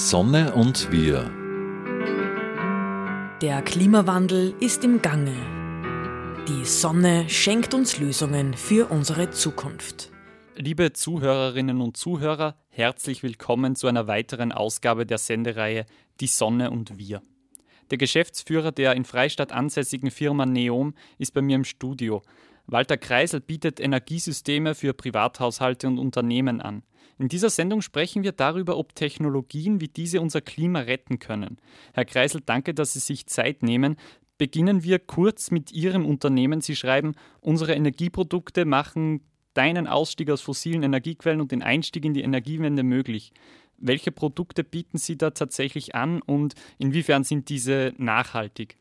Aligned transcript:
Sonne 0.00 0.54
und 0.54 0.92
wir. 0.92 1.28
Der 3.42 3.62
Klimawandel 3.62 4.54
ist 4.60 4.84
im 4.84 5.02
Gange. 5.02 5.34
Die 6.46 6.64
Sonne 6.64 7.28
schenkt 7.28 7.74
uns 7.74 7.98
Lösungen 7.98 8.54
für 8.54 8.92
unsere 8.92 9.30
Zukunft. 9.30 10.12
Liebe 10.54 10.92
Zuhörerinnen 10.92 11.80
und 11.80 11.96
Zuhörer, 11.96 12.54
herzlich 12.68 13.24
willkommen 13.24 13.74
zu 13.74 13.88
einer 13.88 14.06
weiteren 14.06 14.52
Ausgabe 14.52 15.04
der 15.04 15.18
Sendereihe 15.18 15.84
Die 16.20 16.28
Sonne 16.28 16.70
und 16.70 16.96
wir. 16.96 17.20
Der 17.90 17.98
Geschäftsführer 17.98 18.70
der 18.70 18.92
in 18.92 19.04
Freistadt 19.04 19.50
ansässigen 19.50 20.12
Firma 20.12 20.46
Neom 20.46 20.94
ist 21.18 21.34
bei 21.34 21.42
mir 21.42 21.56
im 21.56 21.64
Studio. 21.64 22.22
Walter 22.68 22.98
Kreisel 22.98 23.40
bietet 23.40 23.80
Energiesysteme 23.80 24.76
für 24.76 24.94
Privathaushalte 24.94 25.88
und 25.88 25.98
Unternehmen 25.98 26.60
an. 26.60 26.84
In 27.18 27.28
dieser 27.28 27.50
Sendung 27.50 27.82
sprechen 27.82 28.22
wir 28.22 28.32
darüber, 28.32 28.76
ob 28.76 28.94
Technologien 28.94 29.80
wie 29.80 29.88
diese 29.88 30.20
unser 30.20 30.40
Klima 30.40 30.80
retten 30.80 31.18
können. 31.18 31.58
Herr 31.92 32.04
Kreisel, 32.04 32.40
danke, 32.44 32.74
dass 32.74 32.92
Sie 32.92 33.00
sich 33.00 33.26
Zeit 33.26 33.62
nehmen. 33.62 33.96
Beginnen 34.38 34.84
wir 34.84 35.00
kurz 35.00 35.50
mit 35.50 35.72
Ihrem 35.72 36.06
Unternehmen. 36.06 36.60
Sie 36.60 36.76
schreiben, 36.76 37.14
unsere 37.40 37.74
Energieprodukte 37.74 38.64
machen 38.64 39.20
deinen 39.54 39.88
Ausstieg 39.88 40.30
aus 40.30 40.40
fossilen 40.40 40.84
Energiequellen 40.84 41.40
und 41.40 41.50
den 41.50 41.62
Einstieg 41.62 42.04
in 42.04 42.14
die 42.14 42.22
Energiewende 42.22 42.84
möglich. 42.84 43.32
Welche 43.78 44.12
Produkte 44.12 44.62
bieten 44.62 44.98
Sie 44.98 45.18
da 45.18 45.30
tatsächlich 45.30 45.96
an 45.96 46.22
und 46.22 46.54
inwiefern 46.78 47.24
sind 47.24 47.48
diese 47.48 47.92
nachhaltig? 47.96 48.76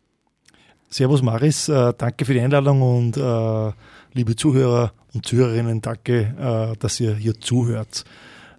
Servus 0.89 1.21
Maris, 1.21 1.67
äh, 1.69 1.93
danke 1.97 2.25
für 2.25 2.33
die 2.33 2.39
Einladung 2.39 2.81
und 2.81 3.17
äh, 3.17 3.73
liebe 4.13 4.35
Zuhörer 4.35 4.93
und 5.17 5.25
Zuhörerinnen, 5.25 5.81
danke, 5.81 6.33
äh, 6.39 6.77
dass 6.77 6.99
ihr 6.99 7.15
hier 7.15 7.39
zuhört. 7.39 8.05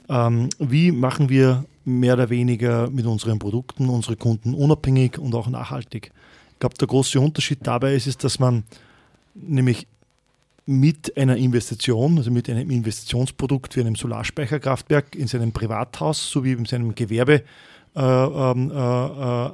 Ähm, 0.08 0.48
wie 0.58 0.90
machen 0.90 1.28
wir 1.28 1.64
mehr 1.84 2.14
oder 2.14 2.30
weniger 2.30 2.90
mit 2.90 3.06
unseren 3.06 3.38
Produkten 3.38 3.88
unsere 3.88 4.16
Kunden 4.16 4.54
unabhängig 4.54 5.18
und 5.18 5.34
auch 5.34 5.48
nachhaltig? 5.48 6.10
Ich 6.52 6.58
glaube, 6.58 6.74
der 6.76 6.88
große 6.88 7.20
Unterschied 7.20 7.60
dabei 7.62 7.94
ist, 7.94 8.06
ist, 8.06 8.24
dass 8.24 8.40
man 8.40 8.64
nämlich 9.34 9.86
mit 10.66 11.16
einer 11.16 11.36
Investition, 11.36 12.18
also 12.18 12.30
mit 12.30 12.50
einem 12.50 12.70
Investitionsprodukt 12.70 13.76
wie 13.76 13.80
einem 13.80 13.94
Solarspeicherkraftwerk 13.94 15.14
in 15.14 15.28
seinem 15.28 15.52
Privathaus 15.52 16.30
sowie 16.30 16.52
in 16.52 16.64
seinem 16.64 16.94
Gewerbe, 16.94 17.44
äh, 17.94 18.00
ähm, 18.00 18.70
äh, 18.70 19.46
äh, 19.46 19.50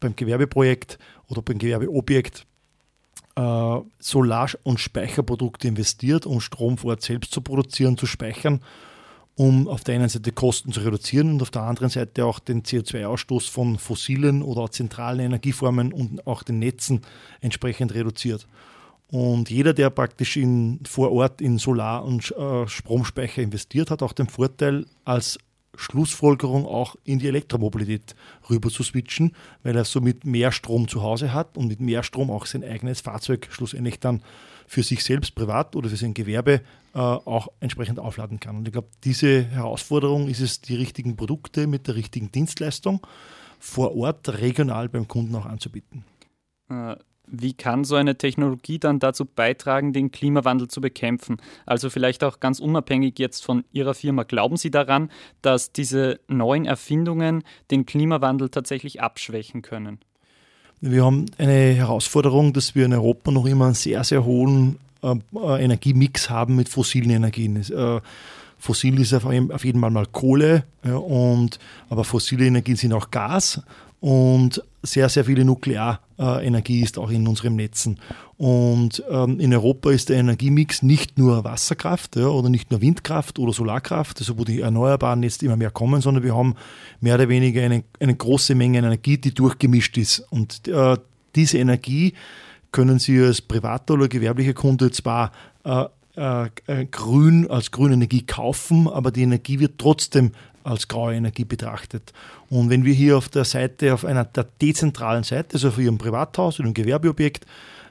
beim 0.00 0.16
Gewerbeprojekt 0.16 0.98
oder 1.28 1.42
beim 1.42 1.58
Gewerbeobjekt 1.58 2.46
äh, 3.36 3.80
Solar- 3.98 4.50
und 4.62 4.80
Speicherprodukte 4.80 5.68
investiert, 5.68 6.26
um 6.26 6.40
Strom 6.40 6.78
vor 6.78 6.90
Ort 6.90 7.02
selbst 7.02 7.32
zu 7.32 7.40
produzieren, 7.40 7.96
zu 7.96 8.06
speichern 8.06 8.60
um 9.36 9.68
auf 9.68 9.84
der 9.84 9.96
einen 9.96 10.08
Seite 10.08 10.32
Kosten 10.32 10.72
zu 10.72 10.80
reduzieren 10.80 11.32
und 11.32 11.42
auf 11.42 11.50
der 11.50 11.62
anderen 11.62 11.90
Seite 11.90 12.24
auch 12.24 12.38
den 12.38 12.62
CO2-Ausstoß 12.62 13.50
von 13.50 13.78
fossilen 13.78 14.42
oder 14.42 14.70
zentralen 14.70 15.20
Energieformen 15.20 15.92
und 15.92 16.26
auch 16.26 16.42
den 16.42 16.58
Netzen 16.58 17.02
entsprechend 17.42 17.94
reduziert. 17.94 18.48
Und 19.08 19.50
jeder, 19.50 19.74
der 19.74 19.90
praktisch 19.90 20.36
in, 20.36 20.80
vor 20.84 21.12
Ort 21.12 21.40
in 21.40 21.58
Solar- 21.58 22.04
und 22.04 22.34
äh, 22.36 22.66
Stromspeicher 22.66 23.42
investiert, 23.42 23.90
hat 23.90 24.02
auch 24.02 24.14
den 24.14 24.26
Vorteil, 24.26 24.86
als 25.04 25.38
Schlussfolgerung 25.76 26.66
auch 26.66 26.96
in 27.04 27.18
die 27.18 27.28
Elektromobilität 27.28 28.14
rüber 28.50 28.70
zu 28.70 28.82
switchen, 28.82 29.32
weil 29.62 29.76
er 29.76 29.84
somit 29.84 30.24
mehr 30.24 30.52
Strom 30.52 30.88
zu 30.88 31.02
Hause 31.02 31.32
hat 31.32 31.56
und 31.56 31.68
mit 31.68 31.80
mehr 31.80 32.02
Strom 32.02 32.30
auch 32.30 32.46
sein 32.46 32.64
eigenes 32.64 33.00
Fahrzeug 33.00 33.48
schlussendlich 33.50 34.00
dann 34.00 34.22
für 34.66 34.82
sich 34.82 35.04
selbst 35.04 35.34
privat 35.34 35.76
oder 35.76 35.88
für 35.88 35.96
sein 35.96 36.14
Gewerbe 36.14 36.60
äh, 36.94 36.98
auch 36.98 37.48
entsprechend 37.60 37.98
aufladen 37.98 38.40
kann. 38.40 38.56
Und 38.56 38.66
ich 38.66 38.72
glaube, 38.72 38.88
diese 39.04 39.44
Herausforderung 39.44 40.28
ist 40.28 40.40
es, 40.40 40.60
die 40.60 40.76
richtigen 40.76 41.16
Produkte 41.16 41.66
mit 41.66 41.86
der 41.86 41.94
richtigen 41.94 42.32
Dienstleistung 42.32 43.06
vor 43.58 43.96
Ort 43.96 44.28
regional 44.40 44.88
beim 44.88 45.06
Kunden 45.08 45.34
auch 45.36 45.46
anzubieten. 45.46 46.04
Äh, 46.68 46.96
wie 47.26 47.52
kann 47.52 47.84
so 47.84 47.96
eine 47.96 48.16
Technologie 48.16 48.78
dann 48.78 48.98
dazu 48.98 49.24
beitragen, 49.24 49.92
den 49.92 50.10
Klimawandel 50.10 50.68
zu 50.68 50.80
bekämpfen? 50.80 51.38
Also 51.64 51.90
vielleicht 51.90 52.24
auch 52.24 52.40
ganz 52.40 52.60
unabhängig 52.60 53.18
jetzt 53.18 53.44
von 53.44 53.64
Ihrer 53.72 53.94
Firma. 53.94 54.22
Glauben 54.22 54.56
Sie 54.56 54.70
daran, 54.70 55.10
dass 55.42 55.72
diese 55.72 56.20
neuen 56.28 56.64
Erfindungen 56.64 57.42
den 57.70 57.86
Klimawandel 57.86 58.48
tatsächlich 58.48 59.00
abschwächen 59.00 59.62
können? 59.62 59.98
Wir 60.80 61.04
haben 61.04 61.26
eine 61.38 61.72
Herausforderung, 61.72 62.52
dass 62.52 62.74
wir 62.74 62.84
in 62.84 62.92
Europa 62.92 63.30
noch 63.30 63.46
immer 63.46 63.66
einen 63.66 63.74
sehr, 63.74 64.04
sehr 64.04 64.24
hohen 64.24 64.78
äh, 65.02 65.64
Energiemix 65.64 66.28
haben 66.28 66.56
mit 66.56 66.68
fossilen 66.68 67.10
Energien. 67.10 67.56
Äh, 67.56 68.00
fossil 68.58 69.00
ist 69.00 69.14
auf, 69.14 69.24
jeden 69.32 69.80
Fall 69.80 69.90
mal 69.90 70.06
Kohle, 70.06 70.64
ja, 70.84 70.96
und, 70.96 71.58
aber 71.88 72.04
fossile 72.04 72.46
Energien 72.46 72.76
sind 72.76 72.92
auch 72.92 73.10
Gas 73.10 73.62
und 74.00 74.62
sehr, 74.82 75.08
sehr 75.08 75.24
viele 75.24 75.44
Nuklearenergie 76.18 76.80
ist 76.80 76.98
auch 76.98 77.10
in 77.10 77.26
unseren 77.26 77.56
Netzen. 77.56 77.98
Und 78.36 79.02
ähm, 79.10 79.38
in 79.40 79.52
Europa 79.52 79.90
ist 79.90 80.08
der 80.08 80.18
Energiemix 80.18 80.82
nicht 80.82 81.18
nur 81.18 81.44
Wasserkraft 81.44 82.16
ja, 82.16 82.26
oder 82.26 82.48
nicht 82.48 82.70
nur 82.70 82.80
Windkraft 82.80 83.38
oder 83.38 83.52
Solarkraft, 83.52 84.18
also 84.18 84.38
wo 84.38 84.44
die 84.44 84.60
Erneuerbaren 84.60 85.22
jetzt 85.22 85.42
immer 85.42 85.56
mehr 85.56 85.70
kommen, 85.70 86.00
sondern 86.00 86.24
wir 86.24 86.36
haben 86.36 86.54
mehr 87.00 87.14
oder 87.14 87.28
weniger 87.28 87.62
eine, 87.62 87.84
eine 88.00 88.14
große 88.14 88.54
Menge 88.54 88.78
Energie, 88.78 89.18
die 89.18 89.34
durchgemischt 89.34 89.96
ist. 89.98 90.20
Und 90.30 90.66
äh, 90.68 90.96
diese 91.34 91.58
Energie 91.58 92.14
können 92.72 92.98
Sie 92.98 93.20
als 93.20 93.40
privater 93.40 93.94
oder 93.94 94.08
gewerblicher 94.08 94.54
Kunde 94.54 94.90
zwar 94.90 95.32
äh, 95.64 95.84
äh, 96.16 96.48
äh 96.66 96.86
grün 96.86 97.48
als 97.50 97.70
grüne 97.70 97.94
Energie 97.94 98.22
kaufen, 98.22 98.88
aber 98.88 99.10
die 99.10 99.22
Energie 99.22 99.60
wird 99.60 99.78
trotzdem 99.78 100.32
als 100.66 100.88
graue 100.88 101.14
Energie 101.14 101.44
betrachtet. 101.44 102.12
Und 102.50 102.70
wenn 102.70 102.84
wir 102.84 102.94
hier 102.94 103.16
auf 103.16 103.28
der 103.28 103.44
Seite, 103.44 103.94
auf 103.94 104.04
einer 104.04 104.24
der 104.24 104.46
dezentralen 104.60 105.22
Seite, 105.22 105.54
also 105.54 105.68
auf 105.68 105.78
Ihrem 105.78 105.98
Privathaus 105.98 106.58
oder 106.58 106.66
einem 106.66 106.74
Gewerbeobjekt, 106.74 107.46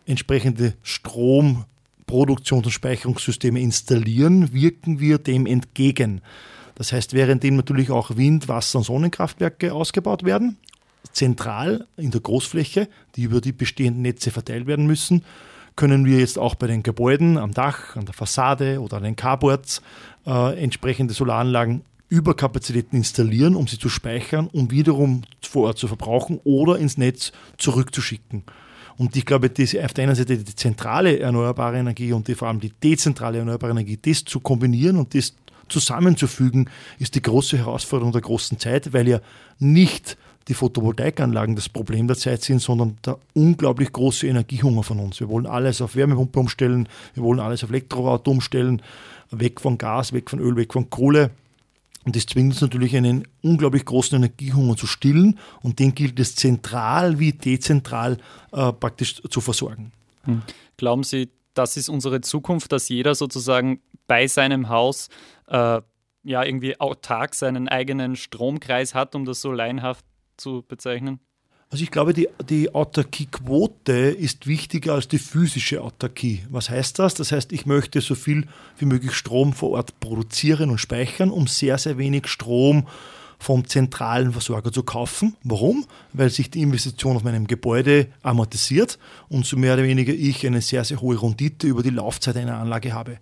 entsprechende 0.05 0.73
Stromproduktions- 0.83 2.65
und 2.65 2.71
Speicherungssysteme 2.71 3.59
installieren, 3.59 4.53
wirken 4.53 4.99
wir 4.99 5.17
dem 5.17 5.45
entgegen. 5.45 6.21
Das 6.75 6.91
heißt, 6.91 7.13
währenddem 7.13 7.55
natürlich 7.55 7.89
auch 7.89 8.17
Wind-, 8.17 8.47
Wasser- 8.47 8.79
und 8.79 8.83
Sonnenkraftwerke 8.83 9.73
ausgebaut 9.73 10.23
werden, 10.23 10.57
zentral 11.13 11.87
in 11.95 12.11
der 12.11 12.21
Großfläche, 12.21 12.89
die 13.15 13.23
über 13.23 13.39
die 13.39 13.53
bestehenden 13.53 14.01
Netze 14.01 14.31
verteilt 14.31 14.67
werden 14.67 14.85
müssen, 14.85 15.23
können 15.77 16.05
wir 16.05 16.19
jetzt 16.19 16.37
auch 16.37 16.55
bei 16.55 16.67
den 16.67 16.83
Gebäuden 16.83 17.37
am 17.37 17.53
Dach, 17.53 17.95
an 17.95 18.05
der 18.05 18.13
Fassade 18.13 18.81
oder 18.81 18.97
an 18.97 19.03
den 19.03 19.15
Carports 19.15 19.81
äh, 20.25 20.61
entsprechende 20.61 21.13
Solaranlagen 21.13 21.81
Überkapazitäten 22.09 22.97
installieren, 22.97 23.55
um 23.55 23.67
sie 23.67 23.79
zu 23.79 23.89
speichern, 23.89 24.47
um 24.51 24.71
wiederum 24.71 25.23
vor 25.41 25.67
Ort 25.67 25.77
zu 25.77 25.87
verbrauchen 25.87 26.39
oder 26.43 26.77
ins 26.77 26.97
Netz 26.97 27.31
zurückzuschicken. 27.57 28.43
Und 28.97 29.15
ich 29.15 29.25
glaube, 29.25 29.49
das 29.49 29.75
auf 29.75 29.93
der 29.93 30.05
einen 30.05 30.15
Seite 30.15 30.37
die 30.37 30.55
zentrale 30.55 31.19
erneuerbare 31.19 31.77
Energie 31.77 32.13
und 32.13 32.27
die, 32.27 32.35
vor 32.35 32.47
allem 32.47 32.59
die 32.59 32.71
dezentrale 32.71 33.39
erneuerbare 33.39 33.71
Energie, 33.71 33.99
das 34.01 34.23
zu 34.23 34.39
kombinieren 34.39 34.97
und 34.97 35.13
das 35.13 35.35
zusammenzufügen, 35.67 36.69
ist 36.99 37.15
die 37.15 37.21
große 37.21 37.57
Herausforderung 37.57 38.11
der 38.11 38.21
großen 38.21 38.59
Zeit, 38.59 38.93
weil 38.93 39.07
ja 39.07 39.19
nicht 39.59 40.17
die 40.47 40.53
Photovoltaikanlagen 40.53 41.55
das 41.55 41.69
Problem 41.69 42.07
der 42.07 42.17
Zeit 42.17 42.43
sind, 42.43 42.61
sondern 42.61 42.97
der 43.05 43.17
unglaublich 43.33 43.91
große 43.91 44.27
Energiehunger 44.27 44.83
von 44.83 44.99
uns. 44.99 45.19
Wir 45.19 45.27
wollen 45.27 45.47
alles 45.47 45.81
auf 45.81 45.95
Wärmepumpe 45.95 46.39
umstellen, 46.39 46.87
wir 47.15 47.23
wollen 47.23 47.39
alles 47.39 47.63
auf 47.63 47.71
Elektroauto 47.71 48.29
umstellen, 48.29 48.81
weg 49.31 49.59
von 49.59 49.77
Gas, 49.77 50.13
weg 50.13 50.29
von 50.29 50.39
Öl, 50.39 50.55
weg 50.55 50.71
von 50.71 50.89
Kohle. 50.89 51.31
Und 52.05 52.15
das 52.15 52.27
zwingt 52.27 52.53
uns 52.53 52.61
natürlich 52.61 52.95
einen 52.95 53.27
unglaublich 53.41 53.83
großen 53.83 54.15
Energiehunger 54.15 54.77
zu 54.77 54.85
stillen 54.85 55.39
und 55.61 55.79
den 55.79 55.95
gilt 55.95 56.19
es 56.19 56.35
zentral 56.35 57.19
wie 57.19 57.33
dezentral 57.33 58.17
äh, 58.51 58.71
praktisch 58.71 59.21
zu 59.23 59.41
versorgen. 59.41 59.91
Hm. 60.23 60.43
Glauben 60.77 61.03
Sie, 61.03 61.29
das 61.55 61.77
ist 61.77 61.89
unsere 61.89 62.21
Zukunft, 62.21 62.71
dass 62.71 62.89
jeder 62.89 63.15
sozusagen 63.15 63.81
bei 64.07 64.27
seinem 64.27 64.69
Haus 64.69 65.09
äh, 65.47 65.81
ja 66.23 66.43
irgendwie 66.43 66.79
autark 66.79 67.33
seinen 67.33 67.67
eigenen 67.67 68.15
Stromkreis 68.15 68.93
hat, 68.93 69.15
um 69.15 69.25
das 69.25 69.41
so 69.41 69.51
laienhaft 69.51 70.05
zu 70.37 70.63
bezeichnen? 70.67 71.19
Also 71.71 71.83
ich 71.83 71.91
glaube, 71.91 72.13
die, 72.13 72.29
die 72.47 72.73
Autarkiequote 72.73 73.91
ist 73.91 74.47
wichtiger 74.47 74.93
als 74.93 75.07
die 75.07 75.17
physische 75.17 75.81
Autarkie. 75.81 76.43
Was 76.49 76.69
heißt 76.69 76.99
das? 76.99 77.15
Das 77.15 77.31
heißt, 77.31 77.51
ich 77.51 77.65
möchte 77.65 78.01
so 78.01 78.15
viel 78.15 78.47
wie 78.77 78.85
möglich 78.85 79.13
Strom 79.13 79.51
vor 79.51 79.71
Ort 79.71 79.99
produzieren 79.99 80.69
und 80.69 80.77
speichern, 80.77 81.31
um 81.31 81.47
sehr, 81.47 81.77
sehr 81.77 81.97
wenig 81.97 82.27
Strom 82.27 82.87
vom 83.39 83.67
zentralen 83.67 84.31
Versorger 84.31 84.71
zu 84.71 84.83
kaufen. 84.83 85.35
Warum? 85.43 85.85
Weil 86.13 86.29
sich 86.29 86.49
die 86.49 86.61
Investition 86.61 87.17
auf 87.17 87.23
meinem 87.23 87.47
Gebäude 87.47 88.07
amortisiert 88.21 88.97
und 89.27 89.45
so 89.45 89.57
mehr 89.57 89.73
oder 89.73 89.83
weniger 89.83 90.13
ich 90.13 90.45
eine 90.45 90.61
sehr, 90.61 90.83
sehr 90.85 91.01
hohe 91.01 91.21
Rendite 91.21 91.67
über 91.67 91.83
die 91.83 91.89
Laufzeit 91.89 92.37
einer 92.37 92.57
Anlage 92.57 92.93
habe. 92.93 93.17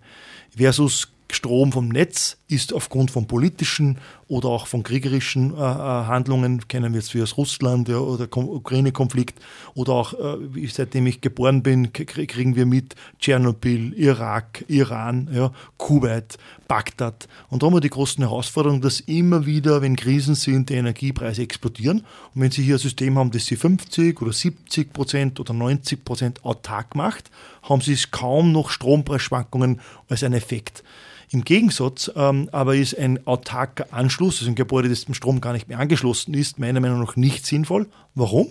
Versus 0.56 1.13
Strom 1.34 1.72
vom 1.72 1.88
Netz 1.88 2.38
ist 2.48 2.72
aufgrund 2.72 3.10
von 3.10 3.26
politischen 3.26 3.98
oder 4.28 4.48
auch 4.48 4.66
von 4.66 4.82
kriegerischen 4.82 5.52
äh, 5.52 5.56
äh 5.56 5.60
Handlungen, 5.60 6.66
kennen 6.68 6.92
wir 6.92 7.00
jetzt 7.00 7.14
wie 7.14 7.22
aus 7.22 7.36
Russland 7.36 7.88
ja, 7.88 7.98
oder 7.98 8.28
Ukraine-Konflikt 8.34 9.40
oder 9.74 9.92
auch, 9.92 10.14
äh, 10.14 10.66
seitdem 10.68 11.06
ich 11.06 11.20
geboren 11.20 11.62
bin, 11.62 11.92
kriegen 11.92 12.56
wir 12.56 12.66
mit 12.66 12.94
Tschernobyl, 13.18 13.92
Irak, 13.94 14.64
Iran, 14.68 15.28
ja, 15.32 15.52
Kuwait, 15.76 16.38
Bagdad. 16.68 17.28
Und 17.50 17.62
da 17.62 17.66
haben 17.66 17.74
wir 17.74 17.80
die 17.80 17.90
großen 17.90 18.22
Herausforderungen, 18.22 18.80
dass 18.80 19.00
immer 19.00 19.46
wieder, 19.46 19.82
wenn 19.82 19.96
Krisen 19.96 20.34
sind, 20.34 20.70
die 20.70 20.74
Energiepreise 20.74 21.42
explodieren. 21.42 22.00
Und 22.34 22.40
wenn 22.40 22.50
Sie 22.50 22.62
hier 22.62 22.76
ein 22.76 22.80
System 22.80 23.18
haben, 23.18 23.30
das 23.30 23.46
Sie 23.46 23.56
50 23.56 24.20
oder 24.22 24.32
70 24.32 24.92
Prozent 24.92 25.40
oder 25.40 25.52
90 25.52 26.04
Prozent 26.04 26.44
autark 26.44 26.94
macht, 26.94 27.30
haben 27.62 27.80
Sie 27.80 27.96
kaum 28.10 28.52
noch 28.52 28.70
Strompreisschwankungen 28.70 29.80
als 30.08 30.22
ein 30.22 30.32
Effekt. 30.32 30.82
Im 31.30 31.44
Gegensatz 31.44 32.10
ähm, 32.14 32.48
aber 32.52 32.76
ist 32.76 32.96
ein 32.96 33.26
autarker 33.26 33.86
Anschluss, 33.92 34.38
also 34.38 34.50
ein 34.50 34.54
Gebäude, 34.54 34.88
das 34.88 35.06
dem 35.06 35.14
Strom 35.14 35.40
gar 35.40 35.52
nicht 35.52 35.68
mehr 35.68 35.78
angeschlossen 35.78 36.34
ist, 36.34 36.58
meiner 36.58 36.80
Meinung 36.80 37.00
nach 37.00 37.16
nicht 37.16 37.46
sinnvoll. 37.46 37.88
Warum? 38.14 38.48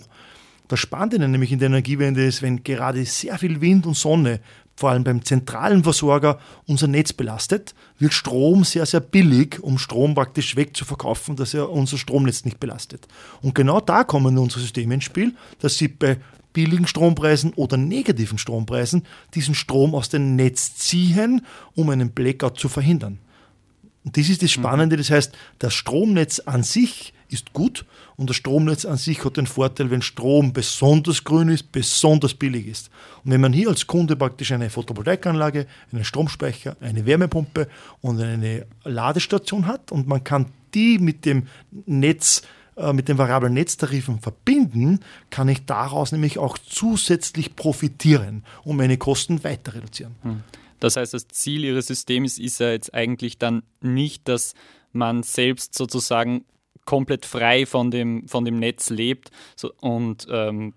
Das 0.68 0.80
Spannende 0.80 1.28
nämlich 1.28 1.52
in 1.52 1.58
der 1.58 1.68
Energiewende 1.68 2.24
ist, 2.24 2.42
wenn 2.42 2.64
gerade 2.64 3.04
sehr 3.04 3.38
viel 3.38 3.60
Wind 3.60 3.86
und 3.86 3.96
Sonne, 3.96 4.40
vor 4.76 4.90
allem 4.90 5.04
beim 5.04 5.24
zentralen 5.24 5.84
Versorger, 5.84 6.38
unser 6.66 6.88
Netz 6.88 7.12
belastet, 7.12 7.74
wird 7.98 8.12
Strom 8.12 8.64
sehr, 8.64 8.86
sehr 8.86 9.00
billig, 9.00 9.62
um 9.62 9.78
Strom 9.78 10.14
praktisch 10.14 10.56
wegzuverkaufen, 10.56 11.36
dass 11.36 11.54
er 11.54 11.70
unser 11.70 11.96
Stromnetz 11.96 12.44
nicht 12.44 12.58
belastet. 12.58 13.06
Und 13.40 13.54
genau 13.54 13.80
da 13.80 14.04
kommen 14.04 14.36
unsere 14.36 14.60
Systeme 14.60 14.94
ins 14.94 15.04
Spiel, 15.04 15.34
dass 15.60 15.76
sie 15.76 15.88
bei 15.88 16.18
billigen 16.52 16.86
Strompreisen 16.86 17.52
oder 17.54 17.76
negativen 17.76 18.38
Strompreisen 18.38 19.04
diesen 19.34 19.54
Strom 19.54 19.94
aus 19.94 20.08
dem 20.08 20.36
Netz 20.36 20.76
ziehen, 20.76 21.44
um 21.74 21.90
einen 21.90 22.10
Blackout 22.10 22.58
zu 22.58 22.68
verhindern. 22.68 23.18
Und 24.04 24.16
das 24.16 24.28
ist 24.28 24.42
das 24.42 24.56
mhm. 24.56 24.62
Spannende, 24.62 24.96
das 24.96 25.10
heißt, 25.10 25.32
das 25.58 25.74
Stromnetz 25.74 26.40
an 26.40 26.62
sich 26.62 27.12
ist 27.34 27.52
gut 27.52 27.84
und 28.16 28.30
das 28.30 28.36
Stromnetz 28.36 28.84
an 28.84 28.96
sich 28.96 29.24
hat 29.24 29.36
den 29.36 29.46
Vorteil, 29.46 29.90
wenn 29.90 30.00
Strom 30.00 30.52
besonders 30.52 31.24
grün 31.24 31.48
ist, 31.48 31.70
besonders 31.72 32.34
billig 32.34 32.66
ist. 32.66 32.90
Und 33.24 33.32
wenn 33.32 33.40
man 33.40 33.52
hier 33.52 33.68
als 33.68 33.86
Kunde 33.86 34.16
praktisch 34.16 34.52
eine 34.52 34.70
Photovoltaikanlage, 34.70 35.66
einen 35.92 36.04
Stromspeicher, 36.04 36.76
eine 36.80 37.04
Wärmepumpe 37.04 37.68
und 38.00 38.20
eine 38.20 38.66
Ladestation 38.84 39.66
hat 39.66 39.92
und 39.92 40.08
man 40.08 40.24
kann 40.24 40.46
die 40.74 40.98
mit 40.98 41.26
dem 41.26 41.46
Netz 41.86 42.42
äh, 42.76 42.92
mit 42.92 43.08
den 43.08 43.18
variablen 43.18 43.52
Netztarifen 43.52 44.18
verbinden, 44.20 45.00
kann 45.30 45.48
ich 45.48 45.64
daraus 45.64 46.10
nämlich 46.10 46.38
auch 46.38 46.58
zusätzlich 46.58 47.54
profitieren 47.54 48.42
und 48.64 48.76
meine 48.76 48.98
Kosten 48.98 49.44
weiter 49.44 49.74
reduzieren. 49.74 50.16
Hm. 50.22 50.42
Das 50.80 50.96
heißt, 50.96 51.14
das 51.14 51.28
Ziel 51.28 51.64
Ihres 51.64 51.86
Systems 51.86 52.38
ist 52.38 52.58
ja 52.58 52.70
jetzt 52.70 52.92
eigentlich 52.92 53.38
dann 53.38 53.62
nicht, 53.80 54.28
dass 54.28 54.54
man 54.92 55.22
selbst 55.22 55.74
sozusagen 55.74 56.44
komplett 56.84 57.26
frei 57.26 57.66
von 57.66 57.90
dem, 57.90 58.28
von 58.28 58.44
dem 58.44 58.58
Netz 58.58 58.90
lebt 58.90 59.30
so, 59.56 59.72
und 59.80 60.26
ähm, 60.30 60.74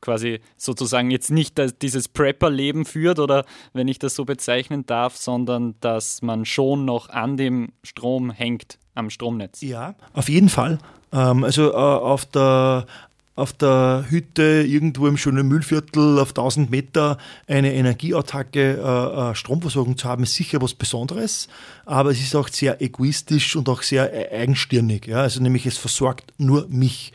quasi 0.00 0.40
sozusagen 0.56 1.10
jetzt 1.10 1.30
nicht 1.30 1.60
dieses 1.80 2.08
Prepper-Leben 2.08 2.84
führt 2.84 3.18
oder 3.18 3.46
wenn 3.72 3.88
ich 3.88 3.98
das 3.98 4.14
so 4.14 4.24
bezeichnen 4.24 4.84
darf, 4.84 5.16
sondern 5.16 5.76
dass 5.80 6.20
man 6.20 6.44
schon 6.44 6.84
noch 6.84 7.08
an 7.08 7.36
dem 7.38 7.72
Strom 7.82 8.30
hängt, 8.30 8.78
am 8.94 9.08
Stromnetz. 9.08 9.62
Ja, 9.62 9.94
auf 10.12 10.28
jeden 10.28 10.50
Fall. 10.50 10.78
Ähm, 11.12 11.44
also 11.44 11.70
äh, 11.70 11.74
auf 11.74 12.26
der 12.26 12.86
auf 13.34 13.52
der 13.52 14.04
Hütte 14.08 14.64
irgendwo 14.66 15.06
im 15.06 15.16
schönen 15.16 15.48
Müllviertel 15.48 16.18
auf 16.18 16.30
1000 16.30 16.70
Meter 16.70 17.16
eine 17.46 17.72
energieautarke 17.72 18.78
äh, 18.78 19.30
äh, 19.30 19.34
Stromversorgung 19.34 19.96
zu 19.96 20.08
haben, 20.08 20.24
ist 20.24 20.34
sicher 20.34 20.60
was 20.60 20.74
Besonderes, 20.74 21.48
aber 21.86 22.10
es 22.10 22.20
ist 22.20 22.34
auch 22.34 22.48
sehr 22.48 22.82
egoistisch 22.82 23.56
und 23.56 23.68
auch 23.68 23.82
sehr 23.82 24.12
e-, 24.12 24.42
eigenstirnig. 24.42 25.06
Ja? 25.06 25.22
Also 25.22 25.42
nämlich 25.42 25.64
es 25.66 25.78
versorgt 25.78 26.32
nur 26.38 26.66
mich. 26.68 27.12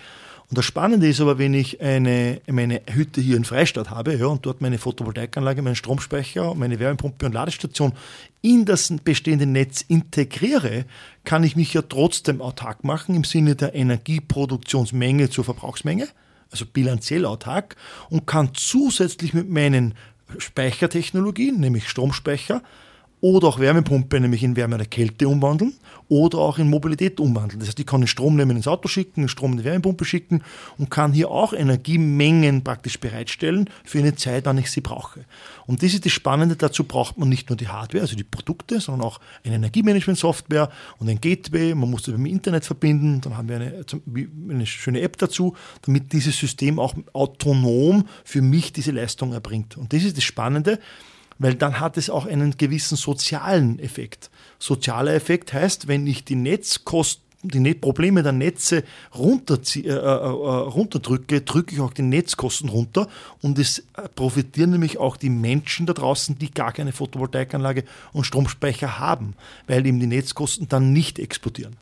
Und 0.50 0.58
das 0.58 0.64
Spannende 0.64 1.10
ist 1.10 1.20
aber, 1.20 1.38
wenn 1.38 1.54
ich 1.54 1.82
eine, 1.82 2.40
meine 2.48 2.82
Hütte 2.90 3.20
hier 3.20 3.36
in 3.36 3.44
Freistadt 3.44 3.90
habe 3.90 4.16
ja, 4.16 4.28
und 4.28 4.46
dort 4.46 4.62
meine 4.62 4.78
Photovoltaikanlage, 4.78 5.62
meinen 5.62 5.76
Stromspeicher, 5.76 6.56
meine 6.56 6.80
Wärmepumpe 6.80 7.26
und 7.26 7.34
Ladestation 7.34 7.92
in 8.42 8.64
das 8.64 8.94
bestehende 9.04 9.46
Netz 9.46 9.82
integriere, 9.82 10.86
kann 11.26 11.44
ich 11.44 11.58
mich 11.58 11.74
ja 11.74 11.82
trotzdem 11.82 12.42
autark 12.42 12.86
machen 12.86 13.14
im 13.14 13.26
Sinne 13.26 13.56
der 13.56 13.76
Energieproduktionsmenge 13.76 15.30
zur 15.30 15.44
Verbrauchsmenge, 15.44 16.08
also 16.50 16.66
bilanziell 16.66 17.26
autark, 17.26 17.76
und 18.10 18.26
kann 18.26 18.52
zusätzlich 18.54 19.34
mit 19.34 19.50
meinen 19.50 19.96
Speichertechnologien, 20.38 21.60
nämlich 21.60 21.90
Stromspeicher, 21.90 22.62
oder 23.20 23.48
auch 23.48 23.60
Wärmepumpe, 23.60 24.20
nämlich 24.20 24.44
in 24.44 24.56
Wärme 24.56 24.76
oder 24.76 24.86
Kälte 24.86 25.28
umwandeln 25.28 25.74
oder 26.08 26.38
auch 26.38 26.60
in 26.60 26.70
Mobilität 26.70 27.20
umwandeln. 27.20 27.60
Das 27.60 27.70
heißt, 27.70 27.80
ich 27.80 27.86
kann 27.86 28.02
den 28.02 28.08
Strom 28.08 28.36
nehmen 28.36 28.56
ins 28.56 28.68
Auto 28.68 28.88
schicken, 28.88 29.22
den 29.22 29.30
Strom 29.30 29.54
in 29.54 29.58
die 29.58 29.64
Wärmepumpe 29.64 30.06
schicken 30.06 30.44
und 30.78 30.90
kann 30.90 31.14
hier 31.14 31.32
auch 31.32 31.54
Energiemengen 31.54 32.64
praktisch 32.64 33.00
bereitstellen 33.00 33.70
für 33.84 34.00
eine 34.00 34.16
Zeit, 34.16 34.46
wann 34.46 34.58
ich 34.60 34.70
sie 34.70 34.82
brauche. 34.82 35.26
Und 35.66 35.82
das 35.82 35.94
ist 35.94 36.06
das 36.06 36.12
Spannende, 36.12 36.56
dazu 36.56 36.84
braucht 36.84 37.18
man 37.18 37.28
nicht 37.28 37.50
nur 37.50 37.58
die 37.58 37.68
Hardware, 37.68 38.02
also 38.02 38.16
die 38.16 38.24
Produkte, 38.24 38.80
sondern 38.80 39.08
auch 39.08 39.20
eine 39.44 39.56
Energiemanagement-Software 39.56 40.70
und 41.00 41.10
ein 41.10 41.20
Gateway. 41.20 41.74
Man 41.74 41.90
muss 41.90 42.04
das 42.04 42.16
mit 42.16 42.20
dem 42.20 42.26
Internet 42.28 42.66
verbinden, 42.66 43.22
dann 43.22 43.36
haben 43.36 43.50
wir 43.50 43.56
eine, 43.56 43.86
eine 44.50 44.66
schöne 44.66 45.02
App 45.02 45.18
dazu, 45.18 45.56
damit 45.82 46.14
dieses 46.14 46.38
System 46.38 46.80
auch 46.80 46.94
autonom 47.14 48.08
für 48.24 48.42
mich 48.42 48.72
diese 48.74 48.92
Leistung 48.92 49.34
erbringt. 49.34 49.76
Und 49.76 49.92
das 49.92 50.04
ist 50.04 50.18
das 50.18 50.24
Spannende 50.24 50.80
weil 51.40 51.56
dann 51.56 51.80
hat 51.80 51.98
es 51.98 52.10
auch 52.10 52.26
einen 52.26 52.58
gewissen 52.58 52.98
sozialen 52.98 53.80
Effekt. 53.80 54.30
Sozialer 54.60 55.14
Effekt 55.14 55.54
heißt, 55.54 55.88
wenn 55.88 56.08
ich 56.08 56.24
die 56.24 56.36
Netzkosten 56.36 57.28
die 57.44 57.74
Probleme 57.76 58.24
der 58.24 58.32
Netze 58.32 58.78
äh, 58.78 59.80
äh, 59.80 59.90
äh, 59.90 59.96
runterdrücke, 59.96 61.42
drücke 61.42 61.76
ich 61.76 61.82
auch 61.82 61.94
die 61.94 62.02
Netzkosten 62.02 62.70
runter 62.70 63.08
und 63.42 63.60
es 63.60 63.84
profitieren 64.16 64.72
nämlich 64.72 64.98
auch 64.98 65.18
die 65.18 65.30
Menschen 65.30 65.86
da 65.86 65.94
draußen, 65.94 66.38
die 66.38 66.52
gar 66.52 66.74
keine 66.74 66.92
Photovoltaikanlage 66.92 67.84
und 68.12 68.26
Stromspeicher 68.26 69.00
haben, 69.00 69.36
weil 69.68 69.86
eben 69.86 70.00
die 70.00 70.08
Netzkosten 70.08 70.68
dann 70.68 70.94
nicht 70.94 71.20
explodieren. 71.20 71.76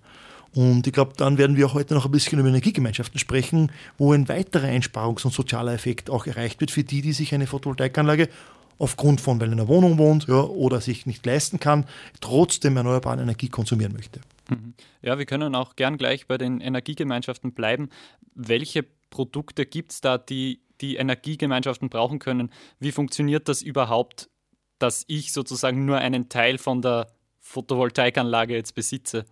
Und 0.54 0.88
ich 0.88 0.94
glaube, 0.94 1.14
dann 1.18 1.38
werden 1.38 1.58
wir 1.58 1.74
heute 1.74 1.94
noch 1.94 2.06
ein 2.06 2.12
bisschen 2.12 2.40
über 2.40 2.48
Energiegemeinschaften 2.48 3.20
sprechen, 3.20 3.72
wo 3.98 4.14
ein 4.14 4.30
weiterer 4.30 4.68
Einsparungs- 4.68 5.26
und 5.26 5.34
sozialer 5.34 5.74
Effekt 5.74 6.10
auch 6.10 6.26
erreicht 6.28 6.62
wird 6.62 6.72
für 6.72 6.84
die, 6.84 7.02
die 7.02 7.12
sich 7.12 7.34
eine 7.34 7.46
Photovoltaikanlage 7.46 8.30
aufgrund 8.78 9.22
von, 9.22 9.40
weil 9.40 9.50
er 9.50 9.54
in 9.54 9.60
einer 9.60 9.68
Wohnung 9.68 9.98
wohnt 9.98 10.28
ja, 10.28 10.42
oder 10.42 10.82
sich 10.82 11.06
nicht 11.06 11.26
leisten 11.26 11.60
kann, 11.60 11.86
trotzdem 12.22 12.78
erneuerbare 12.78 13.22
Energie 13.22 13.50
konsumieren 13.50 13.94
möchte. 13.94 14.22
Mhm. 14.50 14.74
Ja, 15.02 15.18
wir 15.18 15.26
können 15.26 15.56
auch 15.56 15.76
gern 15.76 15.98
gleich 15.98 16.28
bei 16.28 16.38
den 16.38 16.62
Energiegemeinschaften 16.62 17.54
bleiben. 17.54 17.90
Welche 18.34 18.84
Produkte 19.10 19.66
gibt 19.66 19.92
es 19.92 20.02
da, 20.02 20.18
die 20.18 20.62
die 20.82 20.98
Energiegemeinschaften 20.98 21.90
brauchen 21.90 22.20
können? 22.20 22.52
Wie 22.80 22.92
funktioniert 22.92 23.48
das 23.48 23.62
überhaupt, 23.62 24.30
dass 24.78 25.06
ich 25.08 25.32
sozusagen 25.32 25.86
nur 25.86 26.00
einen 26.00 26.28
Teil 26.28 26.58
von 26.58 26.82
der 26.82 27.08
Photovoltaikanlage 27.40 28.56
jetzt 28.56 28.76
besitze? 28.76 29.26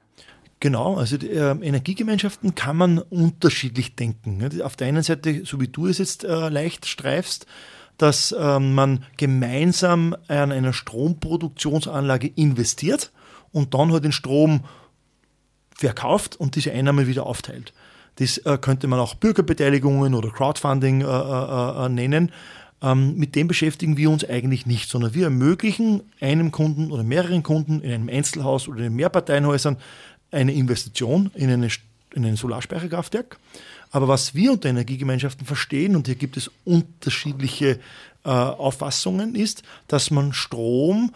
Genau, 0.59 0.95
also 0.95 1.17
die, 1.17 1.27
äh, 1.27 1.51
Energiegemeinschaften 1.51 2.55
kann 2.55 2.77
man 2.77 2.99
unterschiedlich 2.99 3.97
denken. 3.97 4.61
Auf 4.61 4.77
der 4.77 4.87
einen 4.87 5.03
Seite, 5.03 5.45
so 5.45 5.59
wie 5.59 5.67
du 5.67 5.87
es 5.87 5.97
jetzt 5.97 6.23
äh, 6.23 6.47
leicht 6.47 6.85
streifst, 6.85 7.45
dass 7.97 8.35
ähm, 8.37 8.73
man 8.73 9.05
gemeinsam 9.17 10.15
an 10.27 10.51
einer 10.51 10.73
Stromproduktionsanlage 10.73 12.27
investiert 12.35 13.11
und 13.51 13.73
dann 13.73 13.91
halt 13.91 14.03
den 14.03 14.11
Strom 14.11 14.61
verkauft 15.75 16.35
und 16.35 16.55
diese 16.55 16.71
Einnahmen 16.71 17.07
wieder 17.07 17.25
aufteilt. 17.25 17.73
Das 18.15 18.37
äh, 18.39 18.57
könnte 18.59 18.87
man 18.87 18.99
auch 18.99 19.15
Bürgerbeteiligungen 19.15 20.13
oder 20.13 20.29
Crowdfunding 20.29 21.01
äh, 21.01 21.05
äh, 21.05 21.85
äh, 21.85 21.89
nennen. 21.89 22.31
Ähm, 22.81 23.15
mit 23.15 23.35
dem 23.35 23.47
beschäftigen 23.47 23.97
wir 23.97 24.09
uns 24.09 24.27
eigentlich 24.27 24.65
nicht, 24.65 24.89
sondern 24.89 25.13
wir 25.13 25.25
ermöglichen 25.25 26.03
einem 26.19 26.51
Kunden 26.51 26.91
oder 26.91 27.03
mehreren 27.03 27.41
Kunden 27.41 27.81
in 27.81 27.91
einem 27.91 28.09
Einzelhaus 28.09 28.67
oder 28.67 28.83
in 28.83 28.95
Mehrparteienhäusern 28.95 29.77
eine 30.31 30.53
Investition 30.53 31.31
in, 31.35 31.49
eine, 31.49 31.69
in 32.13 32.25
ein 32.25 32.35
Solarspeicherkraftwerk 32.35 33.37
aber 33.93 34.07
was 34.07 34.33
wir 34.33 34.51
unter 34.51 34.69
Energiegemeinschaften 34.69 35.45
verstehen, 35.45 35.95
und 35.95 36.07
hier 36.07 36.15
gibt 36.15 36.35
es 36.35 36.49
unterschiedliche 36.65 37.79
äh, 38.25 38.29
Auffassungen, 38.29 39.35
ist, 39.35 39.61
dass 39.87 40.09
man 40.09 40.33
Strom 40.33 41.13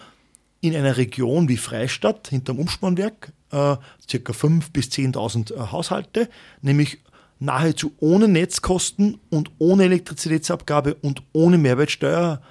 in 0.62 0.76
einer 0.76 0.96
Region 0.96 1.50
wie 1.50 1.58
Freistadt 1.58 2.28
hinterm 2.28 2.60
Umspannwerk, 2.60 3.34
äh, 3.52 3.78
circa 4.08 4.32
5.000 4.32 4.64
bis 4.72 4.90
10.000 4.90 5.56
äh, 5.56 5.72
Haushalte, 5.72 6.30
nämlich 6.62 7.00
nahezu 7.40 7.94
ohne 8.00 8.28
Netzkosten 8.28 9.20
und 9.32 9.50
ohne 9.58 9.86
Elektrizitätsabgabe 9.86 10.94
und 11.02 11.24
ohne 11.34 11.58
Mehrwertsteuer 11.58 12.44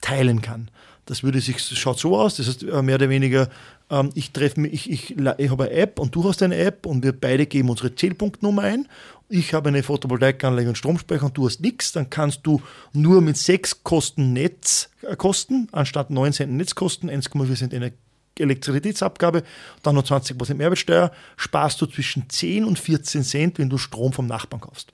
teilen 0.00 0.42
kann. 0.42 0.70
Das 1.06 1.22
würde 1.22 1.40
sich, 1.40 1.58
schaut 1.60 1.98
so 1.98 2.16
aus, 2.16 2.36
das 2.36 2.46
heißt 2.46 2.62
äh, 2.62 2.82
mehr 2.82 2.94
oder 2.94 3.08
weniger, 3.08 3.48
ähm, 3.90 4.10
ich 4.14 4.30
treffe 4.30 4.60
mich, 4.60 4.72
ich, 4.72 4.90
ich, 4.90 5.16
ich 5.18 5.50
habe 5.50 5.64
eine 5.64 5.72
App 5.72 5.98
und 5.98 6.14
du 6.14 6.24
hast 6.28 6.42
eine 6.42 6.56
App 6.56 6.86
und 6.86 7.02
wir 7.02 7.12
beide 7.12 7.46
geben 7.46 7.70
unsere 7.70 7.94
Zählpunktnummer 7.94 8.62
ein 8.62 8.88
ich 9.32 9.54
habe 9.54 9.70
eine 9.70 9.82
Photovoltaikanlage 9.82 10.68
und 10.68 10.76
Stromspeicher 10.76 11.24
und 11.24 11.36
du 11.36 11.46
hast 11.46 11.60
nichts, 11.60 11.92
dann 11.92 12.10
kannst 12.10 12.40
du 12.42 12.60
nur 12.92 13.22
mit 13.22 13.38
sechs 13.38 13.82
Kosten 13.82 14.34
Netzkosten, 14.34 15.68
äh, 15.72 15.76
anstatt 15.76 16.10
neun 16.10 16.32
Cent 16.32 16.52
Netzkosten, 16.52 17.10
1,4 17.10 17.56
Cent 17.56 17.94
Elektrizitätsabgabe, 18.38 19.42
dann 19.82 19.94
noch 19.94 20.04
20% 20.04 20.54
Mehrwertsteuer, 20.54 21.12
sparst 21.36 21.80
du 21.80 21.86
zwischen 21.86 22.28
10 22.28 22.64
und 22.64 22.78
14 22.78 23.24
Cent, 23.24 23.58
wenn 23.58 23.70
du 23.70 23.78
Strom 23.78 24.12
vom 24.12 24.26
Nachbarn 24.26 24.60
kaufst. 24.60 24.92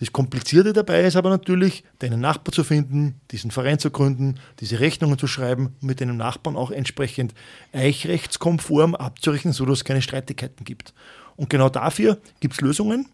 Das 0.00 0.12
Komplizierte 0.12 0.72
dabei 0.72 1.04
ist 1.04 1.14
aber 1.14 1.30
natürlich, 1.30 1.84
deinen 2.00 2.20
Nachbar 2.20 2.52
zu 2.52 2.64
finden, 2.64 3.20
diesen 3.30 3.52
Verein 3.52 3.78
zu 3.78 3.90
gründen, 3.90 4.40
diese 4.58 4.80
Rechnungen 4.80 5.18
zu 5.18 5.28
schreiben 5.28 5.76
mit 5.80 6.00
deinem 6.00 6.16
Nachbarn 6.16 6.56
auch 6.56 6.72
entsprechend 6.72 7.32
eichrechtskonform 7.72 8.96
abzurechnen, 8.96 9.52
sodass 9.52 9.78
es 9.78 9.84
keine 9.84 10.02
Streitigkeiten 10.02 10.64
gibt. 10.64 10.94
Und 11.36 11.48
genau 11.48 11.68
dafür 11.68 12.18
gibt 12.40 12.54
es 12.54 12.60
Lösungen, 12.60 13.06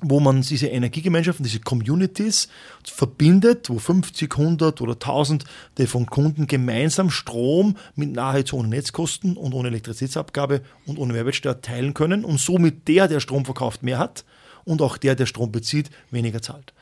wo 0.00 0.20
man 0.20 0.42
diese 0.42 0.66
Energiegemeinschaften, 0.66 1.44
diese 1.44 1.60
Communities 1.60 2.48
verbindet, 2.84 3.70
wo 3.70 3.78
50, 3.78 4.30
100 4.30 4.82
oder 4.82 4.92
1000 4.92 5.44
von 5.86 6.04
Kunden 6.04 6.46
gemeinsam 6.46 7.08
Strom 7.08 7.76
mit 7.94 8.12
nahezu 8.12 8.58
ohne 8.58 8.68
Netzkosten 8.68 9.38
und 9.38 9.54
ohne 9.54 9.68
Elektrizitätsabgabe 9.68 10.60
und 10.84 10.98
ohne 10.98 11.14
Mehrwertsteuer 11.14 11.62
teilen 11.62 11.94
können 11.94 12.24
und 12.26 12.40
somit 12.40 12.88
der, 12.88 13.08
der 13.08 13.20
Strom 13.20 13.46
verkauft, 13.46 13.82
mehr 13.82 13.98
hat 13.98 14.24
und 14.64 14.82
auch 14.82 14.96
der, 14.96 15.14
der 15.14 15.26
Strom 15.26 15.52
bezieht, 15.52 15.90
weniger 16.10 16.42
zahlt. 16.42 16.72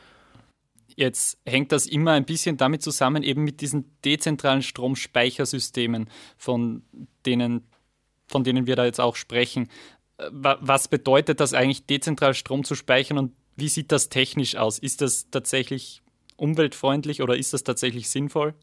Jetzt 0.94 1.38
hängt 1.46 1.72
das 1.72 1.86
immer 1.86 2.12
ein 2.12 2.24
bisschen 2.24 2.56
damit 2.56 2.82
zusammen, 2.82 3.22
eben 3.22 3.44
mit 3.44 3.60
diesen 3.60 3.96
dezentralen 4.04 4.62
Stromspeichersystemen, 4.62 6.08
von 6.36 6.82
denen, 7.24 7.66
von 8.26 8.44
denen 8.44 8.66
wir 8.66 8.76
da 8.76 8.84
jetzt 8.84 9.00
auch 9.00 9.16
sprechen. 9.16 9.68
Was 10.30 10.88
bedeutet 10.88 11.40
das 11.40 11.54
eigentlich, 11.54 11.86
dezentral 11.86 12.34
Strom 12.34 12.64
zu 12.64 12.74
speichern 12.74 13.18
und 13.18 13.32
wie 13.56 13.68
sieht 13.68 13.90
das 13.92 14.08
technisch 14.08 14.56
aus? 14.56 14.78
Ist 14.78 15.00
das 15.00 15.30
tatsächlich 15.30 16.02
umweltfreundlich 16.36 17.22
oder 17.22 17.36
ist 17.36 17.52
das 17.52 17.64
tatsächlich 17.64 18.08
sinnvoll? 18.08 18.54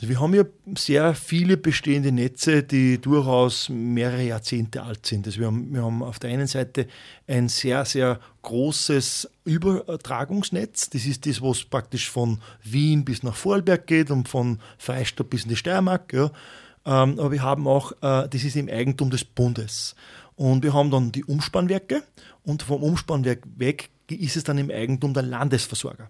Also 0.00 0.08
wir 0.08 0.20
haben 0.20 0.32
ja 0.32 0.44
sehr 0.78 1.14
viele 1.14 1.58
bestehende 1.58 2.10
Netze, 2.10 2.62
die 2.62 2.98
durchaus 2.98 3.68
mehrere 3.68 4.22
Jahrzehnte 4.22 4.82
alt 4.82 5.04
sind. 5.04 5.26
Also 5.26 5.40
wir, 5.40 5.48
haben, 5.48 5.74
wir 5.74 5.82
haben 5.82 6.02
auf 6.02 6.18
der 6.18 6.30
einen 6.30 6.46
Seite 6.46 6.86
ein 7.26 7.50
sehr, 7.50 7.84
sehr 7.84 8.18
großes 8.40 9.28
Übertragungsnetz. 9.44 10.88
Das 10.88 11.04
ist 11.04 11.26
das, 11.26 11.42
was 11.42 11.64
praktisch 11.64 12.08
von 12.08 12.40
Wien 12.62 13.04
bis 13.04 13.22
nach 13.22 13.36
Vorarlberg 13.36 13.86
geht 13.86 14.10
und 14.10 14.26
von 14.26 14.58
Freistadt 14.78 15.28
bis 15.28 15.42
in 15.42 15.50
die 15.50 15.56
Steiermark. 15.56 16.14
Ja. 16.14 16.30
Ähm, 16.86 17.18
aber 17.18 17.30
wir 17.32 17.42
haben 17.42 17.68
auch, 17.68 17.92
äh, 18.00 18.26
das 18.26 18.42
ist 18.42 18.56
im 18.56 18.70
Eigentum 18.70 19.10
des 19.10 19.26
Bundes. 19.26 19.94
Und 20.34 20.62
wir 20.62 20.72
haben 20.72 20.90
dann 20.90 21.12
die 21.12 21.24
Umspannwerke 21.24 22.02
und 22.42 22.62
vom 22.62 22.82
Umspannwerk 22.82 23.42
weg 23.56 23.90
ist 24.08 24.38
es 24.38 24.44
dann 24.44 24.56
im 24.56 24.70
Eigentum 24.70 25.12
der 25.12 25.24
Landesversorger. 25.24 26.08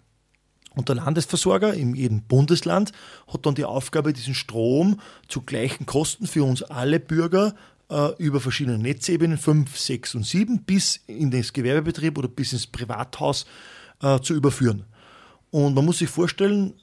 Und 0.77 0.89
der 0.89 0.97
Landesversorger 0.97 1.75
in 1.75 1.95
jedem 1.95 2.23
Bundesland 2.23 2.93
hat 3.27 3.45
dann 3.45 3.55
die 3.55 3.65
Aufgabe, 3.65 4.13
diesen 4.13 4.35
Strom 4.35 5.01
zu 5.29 5.43
gleichen 5.43 5.85
Kosten 5.87 6.27
für 6.27 6.45
uns 6.45 6.63
alle 6.63 7.01
Bürger 7.01 7.55
äh, 7.91 8.15
über 8.19 8.41
verschiedene 8.41 8.79
Netzebenen 8.79 9.37
5, 9.37 9.77
6 9.77 10.15
und 10.15 10.27
7 10.27 10.63
bis 10.63 11.01
in 11.07 11.31
den 11.31 11.45
Gewerbebetrieb 11.53 12.17
oder 12.19 12.29
bis 12.29 12.53
ins 12.53 12.67
Privathaus 12.69 13.47
äh, 14.01 14.21
zu 14.21 14.35
überführen. 14.35 14.85
Und 15.51 15.75
man 15.75 15.85
muss 15.85 15.99
sich 15.99 16.09
vorstellen, 16.09 16.75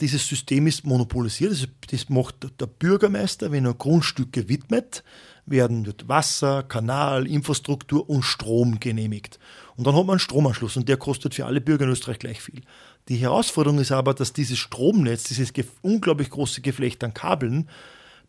dieses 0.00 0.26
System 0.26 0.66
ist 0.66 0.86
monopolisiert. 0.86 1.68
Das 1.90 2.08
macht 2.08 2.36
der 2.58 2.66
Bürgermeister, 2.66 3.52
wenn 3.52 3.66
er 3.66 3.74
Grundstücke 3.74 4.48
widmet, 4.48 5.04
werden 5.50 5.86
wird 5.86 6.08
Wasser, 6.08 6.62
Kanal, 6.62 7.26
Infrastruktur 7.26 8.08
und 8.08 8.22
Strom 8.22 8.80
genehmigt. 8.80 9.38
Und 9.76 9.86
dann 9.86 9.94
hat 9.94 10.06
man 10.06 10.14
einen 10.14 10.20
Stromanschluss 10.20 10.76
und 10.76 10.88
der 10.88 10.96
kostet 10.96 11.34
für 11.34 11.46
alle 11.46 11.60
Bürger 11.60 11.84
in 11.84 11.90
Österreich 11.90 12.18
gleich 12.18 12.40
viel. 12.40 12.62
Die 13.08 13.16
Herausforderung 13.16 13.78
ist 13.78 13.92
aber, 13.92 14.14
dass 14.14 14.32
dieses 14.32 14.58
Stromnetz, 14.58 15.24
dieses 15.24 15.52
unglaublich 15.82 16.30
große 16.30 16.60
Geflecht 16.60 17.02
an 17.04 17.14
Kabeln, 17.14 17.68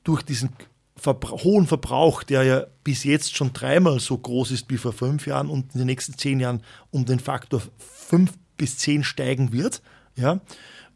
durch 0.03 0.21
diesen 0.21 0.49
Verbra 0.95 1.31
hohen 1.43 1.65
Verbrauch, 1.65 2.23
der 2.23 2.43
ja 2.43 2.67
bis 2.83 3.03
jetzt 3.03 3.35
schon 3.35 3.53
dreimal 3.53 3.99
so 3.99 4.17
groß 4.17 4.51
ist 4.51 4.69
wie 4.69 4.77
vor 4.77 4.93
fünf 4.93 5.27
Jahren 5.27 5.49
und 5.49 5.73
in 5.73 5.79
den 5.79 5.87
nächsten 5.87 6.17
zehn 6.17 6.39
Jahren 6.39 6.61
um 6.91 7.05
den 7.05 7.19
Faktor 7.19 7.61
fünf 7.77 8.33
bis 8.57 8.77
zehn 8.77 9.03
steigen 9.03 9.53
wird, 9.53 9.81
ja, 10.15 10.41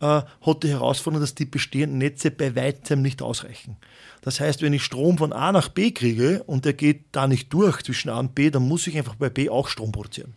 äh, 0.02 0.22
hat 0.42 0.64
die 0.64 0.70
Herausforderung, 0.70 1.22
dass 1.22 1.36
die 1.36 1.46
bestehenden 1.46 2.00
Netze 2.00 2.32
bei 2.32 2.56
weitem 2.56 3.02
nicht 3.02 3.22
ausreichen. 3.22 3.78
Das 4.24 4.40
heißt, 4.40 4.62
wenn 4.62 4.74
ich 4.74 4.84
Strom 4.84 5.18
von 5.18 5.34
A 5.34 5.52
nach 5.52 5.68
B 5.68 5.92
kriege 5.92 6.44
und 6.44 6.64
der 6.64 6.74
geht 6.74 7.04
da 7.12 7.28
nicht 7.28 7.52
durch 7.54 7.84
zwischen 7.84 8.10
A 8.10 8.20
und 8.20 8.34
B, 8.34 8.50
dann 8.50 8.68
muss 8.68 8.88
ich 8.88 8.98
einfach 8.98 9.16
bei 9.16 9.30
B 9.30 9.50
auch 9.50 9.68
Strom 9.68 9.92
produzieren. 9.92 10.34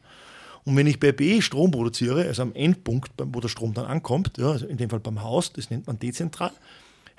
Und 0.64 0.76
wenn 0.76 0.88
ich 0.88 0.98
bei 0.98 1.12
B 1.12 1.40
Strom 1.40 1.70
produziere, 1.70 2.24
also 2.24 2.42
am 2.42 2.52
Endpunkt, 2.52 3.12
wo 3.16 3.40
der 3.40 3.48
Strom 3.48 3.72
dann 3.74 3.86
ankommt, 3.86 4.38
ja, 4.38 4.50
also 4.50 4.66
in 4.66 4.76
dem 4.76 4.90
Fall 4.90 4.98
beim 4.98 5.22
Haus, 5.22 5.52
das 5.52 5.70
nennt 5.70 5.86
man 5.86 6.00
dezentral, 6.00 6.50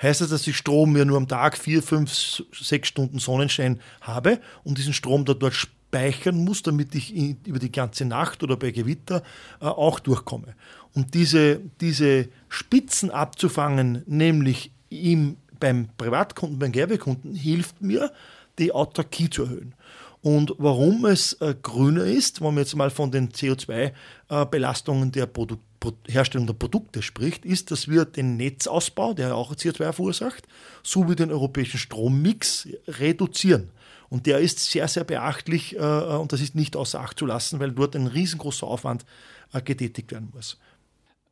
heißt 0.01 0.19
das, 0.19 0.29
dass 0.29 0.45
ich 0.45 0.57
Strom 0.57 0.91
mir 0.91 1.05
nur 1.05 1.15
am 1.15 1.29
Tag 1.29 1.57
vier, 1.57 1.81
fünf, 1.81 2.43
sechs 2.51 2.89
Stunden 2.89 3.19
Sonnenschein 3.19 3.79
habe 4.01 4.41
und 4.65 4.77
diesen 4.77 4.93
Strom 4.93 5.23
da 5.23 5.33
dort 5.33 5.53
speichern 5.53 6.43
muss, 6.43 6.63
damit 6.63 6.93
ich 6.95 7.15
über 7.15 7.59
die 7.59 7.71
ganze 7.71 8.03
Nacht 8.03 8.43
oder 8.43 8.57
bei 8.57 8.71
Gewitter 8.71 9.23
äh, 9.61 9.65
auch 9.65 10.01
durchkomme. 10.01 10.53
Und 10.93 11.13
diese, 11.13 11.61
diese 11.79 12.27
Spitzen 12.49 13.09
abzufangen, 13.09 14.03
nämlich 14.05 14.71
im, 14.89 15.37
beim 15.59 15.89
Privatkunden, 15.97 16.59
beim 16.59 16.71
Gewerbekunden, 16.71 17.35
hilft 17.35 17.81
mir, 17.81 18.11
die 18.59 18.71
Autarkie 18.71 19.29
zu 19.29 19.43
erhöhen. 19.43 19.75
Und 20.21 20.53
warum 20.57 21.05
es 21.05 21.33
äh, 21.33 21.55
grüner 21.61 22.03
ist, 22.03 22.41
wenn 22.41 22.47
man 22.47 22.57
jetzt 22.57 22.75
mal 22.75 22.89
von 22.89 23.11
den 23.11 23.29
CO2-Belastungen 23.29 25.09
äh, 25.09 25.11
der 25.11 25.25
Produ 25.27 25.57
Pro 25.79 25.93
Herstellung 26.07 26.47
der 26.47 26.55
Produkte 26.55 27.03
spricht, 27.03 27.45
ist, 27.45 27.69
dass 27.69 27.87
wir 27.87 28.05
den 28.05 28.35
Netzausbau, 28.35 29.13
der 29.13 29.35
auch 29.35 29.53
CO2 29.53 29.93
verursacht, 29.93 30.47
sowie 30.81 31.15
den 31.15 31.31
europäischen 31.31 31.77
Strommix 31.77 32.67
reduzieren. 32.87 33.69
Und 34.09 34.25
der 34.25 34.39
ist 34.39 34.59
sehr, 34.59 34.87
sehr 34.87 35.03
beachtlich 35.03 35.75
äh, 35.75 35.79
und 35.79 36.33
das 36.33 36.41
ist 36.41 36.55
nicht 36.55 36.75
außer 36.75 36.99
Acht 36.99 37.19
zu 37.19 37.27
lassen, 37.27 37.59
weil 37.59 37.73
dort 37.73 37.95
ein 37.95 38.07
riesengroßer 38.07 38.65
Aufwand 38.65 39.05
getätigt 39.63 40.11
werden 40.11 40.29
muss. 40.33 40.57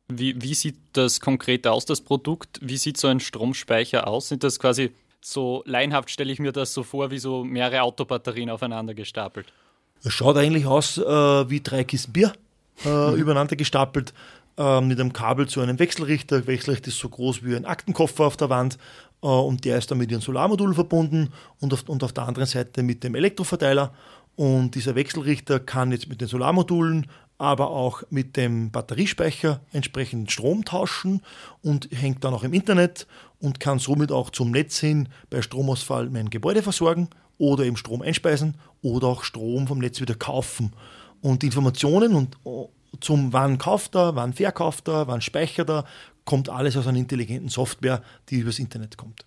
Wie, 0.08 0.40
wie 0.40 0.54
sieht 0.54 0.76
das 0.92 1.20
konkret 1.20 1.66
aus, 1.66 1.84
das 1.84 2.00
Produkt? 2.00 2.60
Wie 2.62 2.76
sieht 2.76 2.96
so 2.96 3.08
ein 3.08 3.20
Stromspeicher 3.20 4.06
aus? 4.06 4.28
Sind 4.28 4.44
das 4.44 4.58
quasi 4.58 4.92
so 5.20 5.64
leinhaft 5.66 6.10
stelle 6.10 6.32
ich 6.32 6.38
mir 6.38 6.52
das 6.52 6.72
so 6.72 6.84
vor, 6.84 7.10
wie 7.10 7.18
so 7.18 7.42
mehrere 7.42 7.82
Autobatterien 7.82 8.48
aufeinander 8.48 8.94
gestapelt? 8.94 9.52
Es 10.04 10.12
schaut 10.12 10.36
eigentlich 10.36 10.66
aus 10.66 10.98
äh, 10.98 11.02
wie 11.50 11.60
drei 11.60 11.82
Kisten 11.82 12.12
Bier 12.12 12.32
äh, 12.84 12.88
mhm. 12.88 13.16
übereinander 13.16 13.56
gestapelt 13.56 14.14
äh, 14.56 14.80
mit 14.80 15.00
einem 15.00 15.12
Kabel 15.12 15.48
zu 15.48 15.60
einem 15.60 15.80
Wechselrichter. 15.80 16.38
Der 16.38 16.46
Wechselrichter 16.46 16.88
ist 16.88 16.98
so 16.98 17.08
groß 17.08 17.42
wie 17.42 17.56
ein 17.56 17.64
Aktenkoffer 17.64 18.24
auf 18.26 18.36
der 18.36 18.50
Wand 18.50 18.78
äh, 19.22 19.26
und 19.26 19.64
der 19.64 19.78
ist 19.78 19.90
dann 19.90 19.98
mit 19.98 20.12
ihrem 20.12 20.22
Solarmodul 20.22 20.74
verbunden 20.74 21.32
und 21.60 21.72
auf, 21.72 21.88
und 21.88 22.04
auf 22.04 22.12
der 22.12 22.28
anderen 22.28 22.46
Seite 22.46 22.84
mit 22.84 23.02
dem 23.02 23.16
Elektroverteiler. 23.16 23.92
Und 24.36 24.74
dieser 24.74 24.94
Wechselrichter 24.94 25.58
kann 25.58 25.92
jetzt 25.92 26.08
mit 26.08 26.20
den 26.20 26.28
Solarmodulen 26.28 27.06
aber 27.38 27.70
auch 27.70 28.02
mit 28.10 28.36
dem 28.36 28.70
Batteriespeicher 28.70 29.60
entsprechend 29.72 30.32
Strom 30.32 30.64
tauschen 30.64 31.22
und 31.62 31.88
hängt 31.92 32.24
dann 32.24 32.34
auch 32.34 32.42
im 32.42 32.52
Internet 32.52 33.06
und 33.40 33.60
kann 33.60 33.78
somit 33.78 34.10
auch 34.10 34.30
zum 34.30 34.50
Netz 34.50 34.78
hin 34.78 35.08
bei 35.28 35.42
Stromausfall 35.42 36.08
mein 36.10 36.30
Gebäude 36.30 36.62
versorgen 36.62 37.08
oder 37.38 37.64
eben 37.64 37.76
Strom 37.76 38.02
einspeisen 38.02 38.56
oder 38.82 39.08
auch 39.08 39.24
Strom 39.24 39.66
vom 39.66 39.78
Netz 39.78 40.00
wieder 40.00 40.14
kaufen. 40.14 40.72
Und 41.20 41.44
Informationen 41.44 42.14
und 42.14 42.36
äh, 42.46 42.66
zum 43.00 43.32
wann 43.32 43.58
kauft 43.58 43.94
er, 43.94 44.16
wann 44.16 44.32
verkauft 44.32 44.88
er, 44.88 45.06
wann 45.06 45.20
speichert 45.20 45.68
er, 45.68 45.84
kommt 46.24 46.48
alles 46.48 46.76
aus 46.76 46.86
einer 46.86 46.98
intelligenten 46.98 47.48
Software, 47.48 48.02
die 48.30 48.36
übers 48.36 48.58
Internet 48.58 48.96
kommt. 48.96 49.26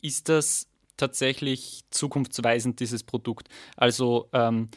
Ist 0.00 0.28
das 0.28 0.68
tatsächlich 0.96 1.82
zukunftsweisend, 1.90 2.80
dieses 2.80 3.02
Produkt? 3.02 3.48
Also 3.76 4.28
ähm, 4.32 4.68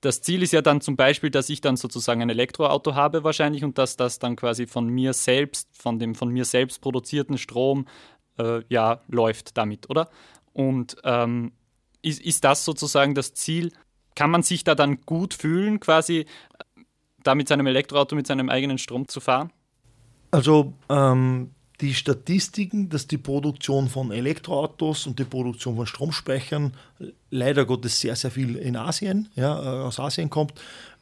das 0.00 0.22
Ziel 0.22 0.42
ist 0.42 0.52
ja 0.52 0.62
dann 0.62 0.80
zum 0.80 0.96
Beispiel, 0.96 1.30
dass 1.30 1.48
ich 1.48 1.60
dann 1.60 1.76
sozusagen 1.76 2.22
ein 2.22 2.30
Elektroauto 2.30 2.94
habe 2.94 3.24
wahrscheinlich 3.24 3.64
und 3.64 3.78
dass 3.78 3.96
das 3.96 4.18
dann 4.18 4.36
quasi 4.36 4.66
von 4.66 4.88
mir 4.88 5.12
selbst, 5.12 5.68
von 5.76 5.98
dem 5.98 6.14
von 6.14 6.28
mir 6.28 6.44
selbst 6.44 6.80
produzierten 6.80 7.36
Strom, 7.38 7.86
äh, 8.38 8.62
ja, 8.68 9.02
läuft 9.08 9.56
damit, 9.56 9.90
oder? 9.90 10.08
Und 10.52 10.96
ähm, 11.04 11.52
ist, 12.02 12.20
ist 12.20 12.44
das 12.44 12.64
sozusagen 12.64 13.14
das 13.14 13.34
Ziel? 13.34 13.72
Kann 14.14 14.30
man 14.30 14.42
sich 14.42 14.64
da 14.64 14.74
dann 14.74 15.00
gut 15.02 15.34
fühlen, 15.34 15.80
quasi 15.80 16.26
da 17.22 17.34
mit 17.34 17.48
seinem 17.48 17.66
Elektroauto, 17.66 18.14
mit 18.14 18.26
seinem 18.26 18.48
eigenen 18.48 18.78
Strom 18.78 19.08
zu 19.08 19.20
fahren? 19.20 19.52
Also 20.30 20.74
ähm, 20.88 21.50
die 21.80 21.94
Statistiken, 21.94 22.88
dass 22.88 23.06
die 23.06 23.18
Produktion 23.18 23.88
von 23.88 24.10
Elektroautos 24.10 25.06
und 25.06 25.18
die 25.18 25.24
Produktion 25.24 25.76
von 25.76 25.86
Stromspeichern 25.86 26.72
leider 27.30 27.64
Gottes 27.66 28.00
sehr, 28.00 28.16
sehr 28.16 28.32
viel 28.32 28.56
in 28.56 28.76
Asien, 28.76 29.28
ja, 29.36 29.62
äh, 29.62 29.84
aus 29.84 30.00
Asien 30.00 30.28
kommt, 30.28 30.54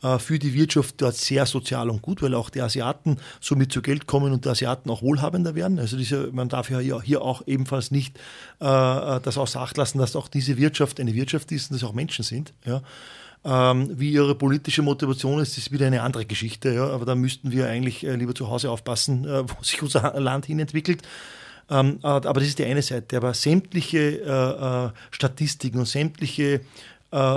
äh, 0.03 0.19
für 0.19 0.39
die 0.39 0.53
Wirtschaft 0.53 1.01
dort 1.01 1.15
sehr 1.15 1.47
sozial 1.47 1.89
und 1.89 2.03
gut, 2.03 2.21
weil 2.21 2.35
auch 2.35 2.51
die 2.51 2.61
Asiaten 2.61 3.17
somit 3.41 3.73
zu 3.73 3.81
Geld 3.81 4.07
kommen 4.07 4.33
und 4.33 4.45
die 4.45 4.49
Asiaten 4.51 4.91
auch 4.91 5.01
wohlhabender 5.03 5.55
werden. 5.55 5.79
Also 5.79 5.97
diese, 5.97 6.31
man 6.33 6.51
darf 6.51 6.69
ja 6.69 6.79
hier 6.79 7.23
auch 7.23 7.43
ebenfalls 7.47 7.91
nicht 7.91 8.19
äh, 8.61 8.65
das 8.65 9.39
außer 9.39 9.61
Acht 9.61 9.79
lassen, 9.79 9.99
dass 9.99 10.15
auch 10.15 10.29
diese 10.29 10.59
Wirtschaft 10.59 11.01
eine 11.01 11.15
Wirtschaft 11.15 11.53
ist 11.53 11.71
und 11.71 11.81
dass 11.81 11.89
auch 11.89 11.95
Menschen 11.95 12.23
sind. 12.23 12.53
Ja. 12.67 12.83
Ähm, 13.49 13.91
wie 13.97 14.11
ihre 14.11 14.35
politische 14.35 14.83
Motivation 14.83 15.39
ist, 15.39 15.57
ist 15.57 15.71
wieder 15.71 15.87
eine 15.87 16.03
andere 16.03 16.27
Geschichte. 16.27 16.75
Ja? 16.75 16.89
Aber 16.89 17.05
da 17.05 17.15
müssten 17.15 17.53
wir 17.53 17.69
eigentlich 17.69 18.05
äh, 18.05 18.17
lieber 18.17 18.35
zu 18.35 18.51
Hause 18.51 18.71
aufpassen, 18.71 19.25
äh, 19.25 19.45
wo 19.49 19.63
sich 19.63 19.81
unser 19.83 20.19
Land 20.19 20.47
hin 20.47 20.59
entwickelt. 20.59 21.03
Ähm, 21.71 22.01
äh, 22.03 22.07
aber 22.07 22.35
das 22.35 22.49
ist 22.49 22.59
die 22.59 22.65
eine 22.65 22.83
Seite. 22.83 23.17
Aber 23.17 23.35
sämtliche 23.35 23.99
äh, 23.99 24.87
äh 24.87 24.91
Statistiken 25.13 25.79
und 25.79 25.87
sämtliche 25.87 26.61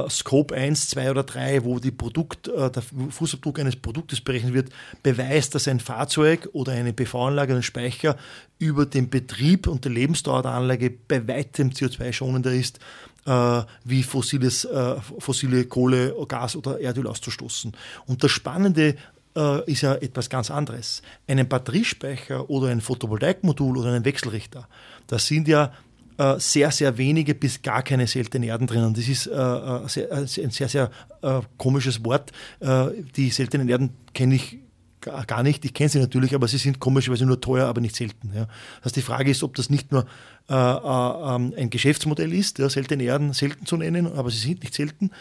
Scope 0.10 0.56
1, 0.56 0.90
2 0.90 1.12
oder 1.12 1.24
3, 1.24 1.64
wo 1.64 1.78
die 1.80 1.92
Produkt, 1.92 2.48
der 2.48 2.82
Fußabdruck 3.12 3.60
eines 3.60 3.76
Produktes 3.76 4.20
berechnet 4.20 4.54
wird, 4.54 4.72
beweist, 5.04 5.54
dass 5.54 5.68
ein 5.68 5.80
Fahrzeug 5.80 6.50
oder 6.54 6.74
eine 6.74 6.92
PV-Anlage, 6.92 7.56
ein 7.56 7.64
Speicher 7.64 8.18
über 8.58 8.88
den 8.88 9.12
Betrieb 9.12 9.68
und 9.68 9.86
die 9.86 9.90
Lebensdauer 9.90 10.42
der 10.42 10.52
Anlage 10.52 10.90
bei 10.90 11.26
weitem 11.28 11.70
CO2-schonender 11.70 12.52
ist, 12.52 12.80
wie 13.26 14.04
fossiles, 14.04 14.66
äh, 14.66 14.96
fossile 15.20 15.66
Kohle, 15.66 16.16
Gas 16.28 16.56
oder 16.56 16.80
Erdöl 16.80 17.06
auszustoßen. 17.08 17.74
Und 18.08 18.24
das 18.24 18.32
Spannende 18.32 18.96
äh, 19.36 19.72
ist 19.72 19.82
ja 19.82 19.96
etwas 19.96 20.30
ganz 20.30 20.52
anderes. 20.52 21.02
Einen 21.28 21.48
Batteriespeicher 21.48 22.50
oder 22.50 22.70
ein 22.70 22.82
Photovoltaikmodul 22.82 23.78
oder 23.78 23.90
einen 23.92 24.06
Wechselrichter, 24.06 24.68
das 25.08 25.28
sind 25.28 25.48
ja 25.48 25.72
äh, 26.18 26.40
sehr, 26.40 26.72
sehr 26.72 26.98
wenige 26.98 27.34
bis 27.34 27.62
gar 27.62 27.82
keine 27.82 28.06
seltenen 28.06 28.50
Erden 28.50 28.68
drinnen. 28.68 28.94
Das 28.94 29.08
ist 29.08 29.28
äh, 29.28 29.32
äh 29.32 30.12
ein 30.12 30.28
sehr, 30.28 30.68
sehr 30.68 30.92
äh, 31.22 31.42
komisches 31.58 32.04
Wort. 32.04 32.32
Äh, 32.60 32.88
die 33.16 33.30
seltenen 33.30 33.70
Erden 33.70 33.92
kenne 34.14 34.36
ich 34.36 34.60
gar 35.02 35.44
nicht. 35.44 35.64
Ich 35.66 35.74
kenne 35.74 35.90
sie 35.90 36.00
natürlich, 36.00 36.36
aber 36.36 36.48
sie 36.48 36.58
sind 36.58 36.80
komischerweise 36.80 37.26
nur 37.26 37.42
teuer, 37.42 37.68
aber 37.68 37.82
nicht 37.82 37.96
selten. 37.96 38.32
Ja. 38.34 38.48
Das 38.84 38.94
die 38.94 39.02
Frage 39.02 39.32
ist, 39.32 39.44
ob 39.44 39.56
das 39.56 39.70
nicht 39.70 39.92
nur 39.92 40.06
äh, 40.50 40.54
ähm, 40.54 41.54
ein 41.58 41.70
Geschäftsmodell 41.70 42.34
ist, 42.34 42.60
ja, 42.60 42.70
seltene 42.70 43.04
Erden 43.04 43.34
selten 43.34 43.66
zu 43.66 43.78
nennen, 43.78 44.08
aber 44.08 44.30
sie 44.32 44.40
sind 44.40 44.62
nicht 44.62 44.74
selten. 44.74 45.12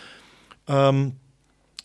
Ähm, 0.66 1.12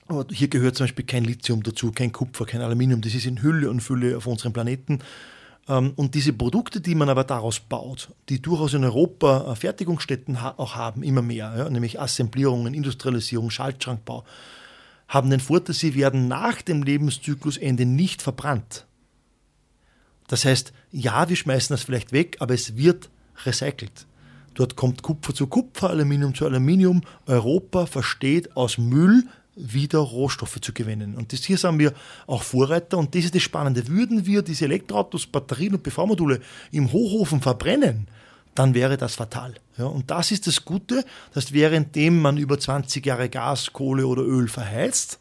aber 0.07 0.25
hier 0.31 0.47
gehört 0.47 0.75
zum 0.75 0.85
Beispiel 0.85 1.05
kein 1.05 1.23
Lithium 1.23 1.63
dazu, 1.63 1.91
kein 1.91 2.11
Kupfer, 2.11 2.45
kein 2.45 2.61
Aluminium. 2.61 3.01
Das 3.01 3.13
ist 3.13 3.25
in 3.25 3.41
Hülle 3.41 3.69
und 3.69 3.81
Fülle 3.81 4.17
auf 4.17 4.27
unserem 4.27 4.53
Planeten. 4.53 4.99
Ähm, 5.67 5.93
und 5.95 6.15
diese 6.15 6.33
Produkte, 6.33 6.81
die 6.81 6.95
man 6.95 7.09
aber 7.09 7.23
daraus 7.23 7.59
baut, 7.59 8.09
die 8.29 8.41
durchaus 8.41 8.73
in 8.73 8.83
Europa 8.83 9.51
äh, 9.51 9.55
Fertigungsstätten 9.55 10.37
auch 10.37 10.75
haben, 10.75 11.03
immer 11.03 11.21
mehr, 11.21 11.53
ja, 11.57 11.69
nämlich 11.69 11.99
Assemblierungen, 11.99 12.73
Industrialisierung, 12.73 13.49
Schaltschrankbau, 13.49 14.25
haben 15.07 15.29
den 15.29 15.39
Vorteil, 15.39 15.75
sie 15.75 15.95
werden 15.95 16.27
nach 16.27 16.61
dem 16.61 16.83
Lebenszyklusende 16.83 17.85
nicht 17.85 18.21
verbrannt. 18.21 18.85
Das 20.27 20.45
heißt, 20.45 20.73
ja, 20.91 21.27
wir 21.29 21.35
schmeißen 21.35 21.73
das 21.73 21.83
vielleicht 21.83 22.11
weg, 22.11 22.37
aber 22.39 22.53
es 22.53 22.77
wird 22.77 23.09
recycelt. 23.45 24.07
Dort 24.53 24.75
kommt 24.75 25.01
Kupfer 25.01 25.33
zu 25.33 25.47
Kupfer, 25.47 25.89
Aluminium 25.89 26.35
zu 26.35 26.45
Aluminium. 26.45 27.01
Europa 27.25 27.85
versteht 27.85 28.55
aus 28.55 28.77
Müll 28.77 29.23
wieder 29.55 29.99
Rohstoffe 29.99 30.59
zu 30.61 30.73
gewinnen. 30.73 31.15
Und 31.15 31.33
das 31.33 31.43
hier 31.43 31.57
sind 31.57 31.79
wir 31.79 31.93
auch 32.27 32.43
Vorreiter 32.43 32.97
und 32.97 33.13
das 33.13 33.25
ist 33.25 33.35
das 33.35 33.41
Spannende. 33.41 33.87
Würden 33.87 34.25
wir 34.25 34.41
diese 34.41 34.65
Elektroautos, 34.65 35.27
Batterien 35.27 35.75
und 35.75 35.83
PV-Module 35.83 36.39
im 36.71 36.91
Hochofen 36.91 37.41
verbrennen, 37.41 38.07
dann 38.55 38.73
wäre 38.73 38.97
das 38.97 39.15
fatal. 39.15 39.55
Ja, 39.77 39.85
und 39.85 40.11
das 40.11 40.31
ist 40.31 40.47
das 40.47 40.65
Gute, 40.65 41.05
dass 41.33 41.53
währenddem 41.53 42.21
man 42.21 42.37
über 42.37 42.59
20 42.59 43.05
Jahre 43.05 43.29
Gas, 43.29 43.73
Kohle 43.73 44.05
oder 44.05 44.21
Öl 44.21 44.47
verheizt 44.47 45.19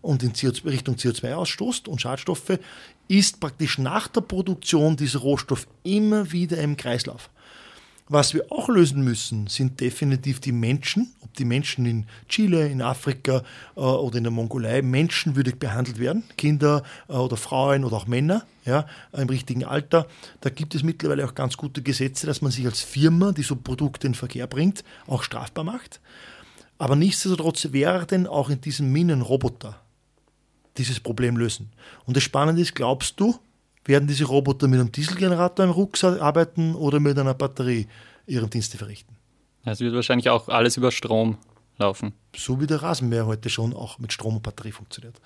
und 0.00 0.22
in 0.22 0.32
CO2, 0.32 0.64
Richtung 0.66 0.96
CO2 0.96 1.34
ausstoßt 1.34 1.88
und 1.88 2.00
Schadstoffe, 2.00 2.58
ist 3.08 3.40
praktisch 3.40 3.78
nach 3.78 4.08
der 4.08 4.22
Produktion 4.22 4.96
dieser 4.96 5.20
Rohstoff 5.20 5.66
immer 5.82 6.32
wieder 6.32 6.58
im 6.58 6.76
Kreislauf. 6.76 7.30
Was 8.14 8.34
wir 8.34 8.44
auch 8.52 8.68
lösen 8.68 9.02
müssen, 9.02 9.46
sind 9.46 9.80
definitiv 9.80 10.38
die 10.38 10.52
Menschen, 10.52 11.14
ob 11.22 11.32
die 11.32 11.46
Menschen 11.46 11.86
in 11.86 12.04
Chile, 12.28 12.68
in 12.68 12.82
Afrika 12.82 13.42
äh, 13.74 13.80
oder 13.80 14.18
in 14.18 14.24
der 14.24 14.30
Mongolei 14.30 14.82
menschenwürdig 14.82 15.58
behandelt 15.58 15.98
werden, 15.98 16.22
Kinder 16.36 16.82
äh, 17.08 17.14
oder 17.14 17.38
Frauen 17.38 17.84
oder 17.84 17.96
auch 17.96 18.06
Männer 18.06 18.44
ja, 18.66 18.84
im 19.14 19.30
richtigen 19.30 19.64
Alter. 19.64 20.06
Da 20.42 20.50
gibt 20.50 20.74
es 20.74 20.82
mittlerweile 20.82 21.24
auch 21.24 21.34
ganz 21.34 21.56
gute 21.56 21.80
Gesetze, 21.80 22.26
dass 22.26 22.42
man 22.42 22.52
sich 22.52 22.66
als 22.66 22.82
Firma, 22.82 23.32
die 23.32 23.44
so 23.44 23.56
Produkte 23.56 24.08
in 24.08 24.14
Verkehr 24.14 24.46
bringt, 24.46 24.84
auch 25.06 25.22
strafbar 25.22 25.64
macht. 25.64 26.02
Aber 26.76 26.96
nichtsdestotrotz 26.96 27.72
werden 27.72 28.26
auch 28.26 28.50
in 28.50 28.60
diesen 28.60 28.92
Minen 28.92 29.22
Roboter 29.22 29.80
dieses 30.76 31.00
Problem 31.00 31.38
lösen. 31.38 31.70
Und 32.04 32.14
das 32.14 32.24
Spannende 32.24 32.60
ist, 32.60 32.74
glaubst 32.74 33.18
du, 33.18 33.38
werden 33.84 34.06
diese 34.06 34.24
Roboter 34.24 34.68
mit 34.68 34.80
einem 34.80 34.92
Dieselgenerator 34.92 35.64
im 35.64 35.70
Rucksack 35.70 36.20
arbeiten 36.20 36.74
oder 36.74 37.00
mit 37.00 37.18
einer 37.18 37.34
Batterie 37.34 37.88
ihre 38.26 38.48
Dienste 38.48 38.78
verrichten? 38.78 39.16
Es 39.64 39.80
wird 39.80 39.94
wahrscheinlich 39.94 40.28
auch 40.28 40.48
alles 40.48 40.76
über 40.76 40.90
Strom 40.90 41.38
laufen. 41.78 42.14
So 42.36 42.60
wie 42.60 42.66
der 42.66 42.82
Rasenmäher 42.82 43.26
heute 43.26 43.50
schon 43.50 43.74
auch 43.74 43.98
mit 43.98 44.12
Strom 44.12 44.36
und 44.36 44.42
Batterie 44.42 44.72
funktioniert. 44.72 45.20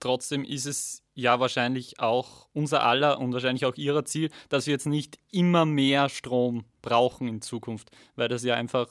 Trotzdem 0.00 0.44
ist 0.44 0.66
es 0.66 1.02
ja 1.14 1.38
wahrscheinlich 1.38 2.00
auch 2.00 2.48
unser 2.52 2.82
aller 2.82 3.20
und 3.20 3.32
wahrscheinlich 3.32 3.64
auch 3.66 3.76
Ihrer 3.76 4.04
Ziel, 4.04 4.30
dass 4.48 4.66
wir 4.66 4.72
jetzt 4.72 4.86
nicht 4.86 5.18
immer 5.30 5.64
mehr 5.64 6.08
Strom 6.08 6.64
brauchen 6.82 7.28
in 7.28 7.40
Zukunft, 7.40 7.90
weil 8.16 8.28
das 8.28 8.42
ja 8.42 8.54
einfach 8.54 8.88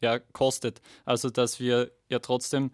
ja, 0.00 0.18
kostet. 0.18 0.80
Also 1.04 1.30
dass 1.30 1.58
wir 1.58 1.90
ja 2.08 2.20
trotzdem 2.20 2.72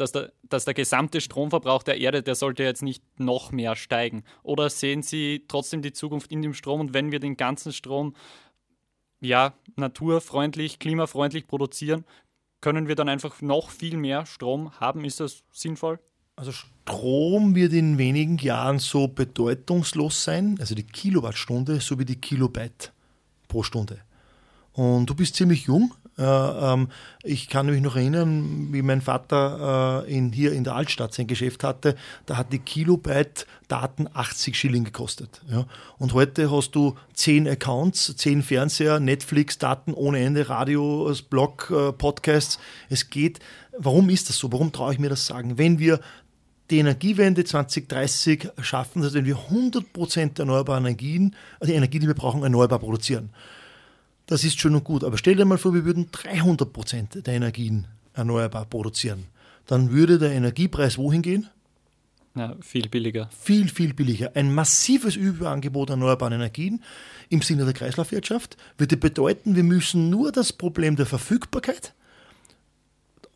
dass 0.00 0.12
der, 0.12 0.32
dass 0.42 0.64
der 0.64 0.74
gesamte 0.74 1.20
Stromverbrauch 1.20 1.82
der 1.82 1.98
Erde, 1.98 2.22
der 2.22 2.34
sollte 2.34 2.62
jetzt 2.62 2.82
nicht 2.82 3.02
noch 3.18 3.52
mehr 3.52 3.76
steigen? 3.76 4.24
Oder 4.42 4.70
sehen 4.70 5.02
Sie 5.02 5.44
trotzdem 5.46 5.82
die 5.82 5.92
Zukunft 5.92 6.30
in 6.32 6.42
dem 6.42 6.54
Strom 6.54 6.80
und 6.80 6.94
wenn 6.94 7.12
wir 7.12 7.20
den 7.20 7.36
ganzen 7.36 7.72
Strom 7.72 8.14
ja, 9.20 9.52
naturfreundlich, 9.76 10.78
klimafreundlich 10.78 11.46
produzieren, 11.46 12.04
können 12.60 12.88
wir 12.88 12.94
dann 12.94 13.08
einfach 13.08 13.40
noch 13.42 13.70
viel 13.70 13.96
mehr 13.96 14.26
Strom 14.26 14.72
haben? 14.80 15.04
Ist 15.04 15.20
das 15.20 15.42
sinnvoll? 15.52 15.98
Also 16.36 16.52
Strom 16.52 17.54
wird 17.54 17.72
in 17.72 17.98
wenigen 17.98 18.38
Jahren 18.38 18.78
so 18.78 19.08
bedeutungslos 19.08 20.24
sein, 20.24 20.56
also 20.58 20.74
die 20.74 20.84
Kilowattstunde 20.84 21.80
sowie 21.80 22.06
die 22.06 22.16
Kilobyte 22.16 22.92
pro 23.48 23.62
Stunde. 23.62 24.00
Und 24.72 25.10
du 25.10 25.14
bist 25.14 25.34
ziemlich 25.34 25.64
jung, 25.64 25.92
ich 27.22 27.48
kann 27.48 27.66
mich 27.66 27.80
noch 27.80 27.96
erinnern, 27.96 28.68
wie 28.72 28.82
mein 28.82 29.00
Vater 29.00 30.04
äh, 30.06 30.12
in, 30.12 30.32
hier 30.32 30.52
in 30.52 30.64
der 30.64 30.74
Altstadt 30.74 31.14
sein 31.14 31.26
Geschäft 31.26 31.64
hatte. 31.64 31.96
Da 32.26 32.36
hat 32.36 32.52
die 32.52 32.58
Kilobyte 32.58 33.46
Daten 33.68 34.06
80 34.12 34.54
Schilling 34.54 34.84
gekostet. 34.84 35.40
Ja. 35.50 35.64
Und 35.98 36.12
heute 36.12 36.50
hast 36.50 36.72
du 36.72 36.96
10 37.14 37.48
Accounts, 37.48 38.14
10 38.16 38.42
Fernseher, 38.42 39.00
Netflix, 39.00 39.56
Daten 39.56 39.94
ohne 39.94 40.18
Ende, 40.18 40.48
Radio, 40.50 41.10
Blog, 41.30 41.70
äh, 41.70 41.92
Podcasts. 41.92 42.58
Es 42.90 43.08
geht. 43.08 43.38
Warum 43.78 44.10
ist 44.10 44.28
das 44.28 44.36
so? 44.36 44.52
Warum 44.52 44.72
traue 44.72 44.92
ich 44.92 44.98
mir 44.98 45.08
das 45.08 45.24
sagen? 45.24 45.56
Wenn 45.56 45.78
wir 45.78 46.00
die 46.70 46.78
Energiewende 46.78 47.44
2030 47.44 48.50
schaffen, 48.60 49.02
also 49.02 49.14
wenn 49.14 49.24
wir 49.24 49.36
100% 49.36 50.38
erneuerbare 50.38 50.78
Energien, 50.78 51.34
also 51.58 51.72
die 51.72 51.76
Energie, 51.76 51.98
die 51.98 52.06
wir 52.06 52.14
brauchen, 52.14 52.42
erneuerbar 52.42 52.78
produzieren 52.78 53.30
das 54.30 54.44
ist 54.44 54.60
schön 54.60 54.76
und 54.76 54.84
gut. 54.84 55.02
Aber 55.02 55.18
stell 55.18 55.34
dir 55.34 55.44
mal 55.44 55.58
vor, 55.58 55.74
wir 55.74 55.84
würden 55.84 56.08
300 56.12 56.72
Prozent 56.72 57.26
der 57.26 57.34
Energien 57.34 57.88
erneuerbar 58.14 58.64
produzieren. 58.64 59.26
Dann 59.66 59.90
würde 59.90 60.18
der 60.18 60.30
Energiepreis 60.30 60.98
wohin 60.98 61.20
gehen? 61.20 61.48
Ja, 62.36 62.54
viel 62.60 62.88
billiger. 62.88 63.28
Viel, 63.36 63.68
viel 63.68 63.92
billiger. 63.92 64.36
Ein 64.36 64.54
massives 64.54 65.16
Überangebot 65.16 65.90
an 65.90 65.98
erneuerbaren 65.98 66.32
Energien 66.32 66.80
im 67.28 67.42
Sinne 67.42 67.64
der 67.64 67.74
Kreislaufwirtschaft 67.74 68.56
würde 68.78 68.96
bedeuten, 68.96 69.56
wir 69.56 69.64
müssen 69.64 70.10
nur 70.10 70.30
das 70.30 70.52
Problem 70.52 70.94
der 70.94 71.06
Verfügbarkeit 71.06 71.92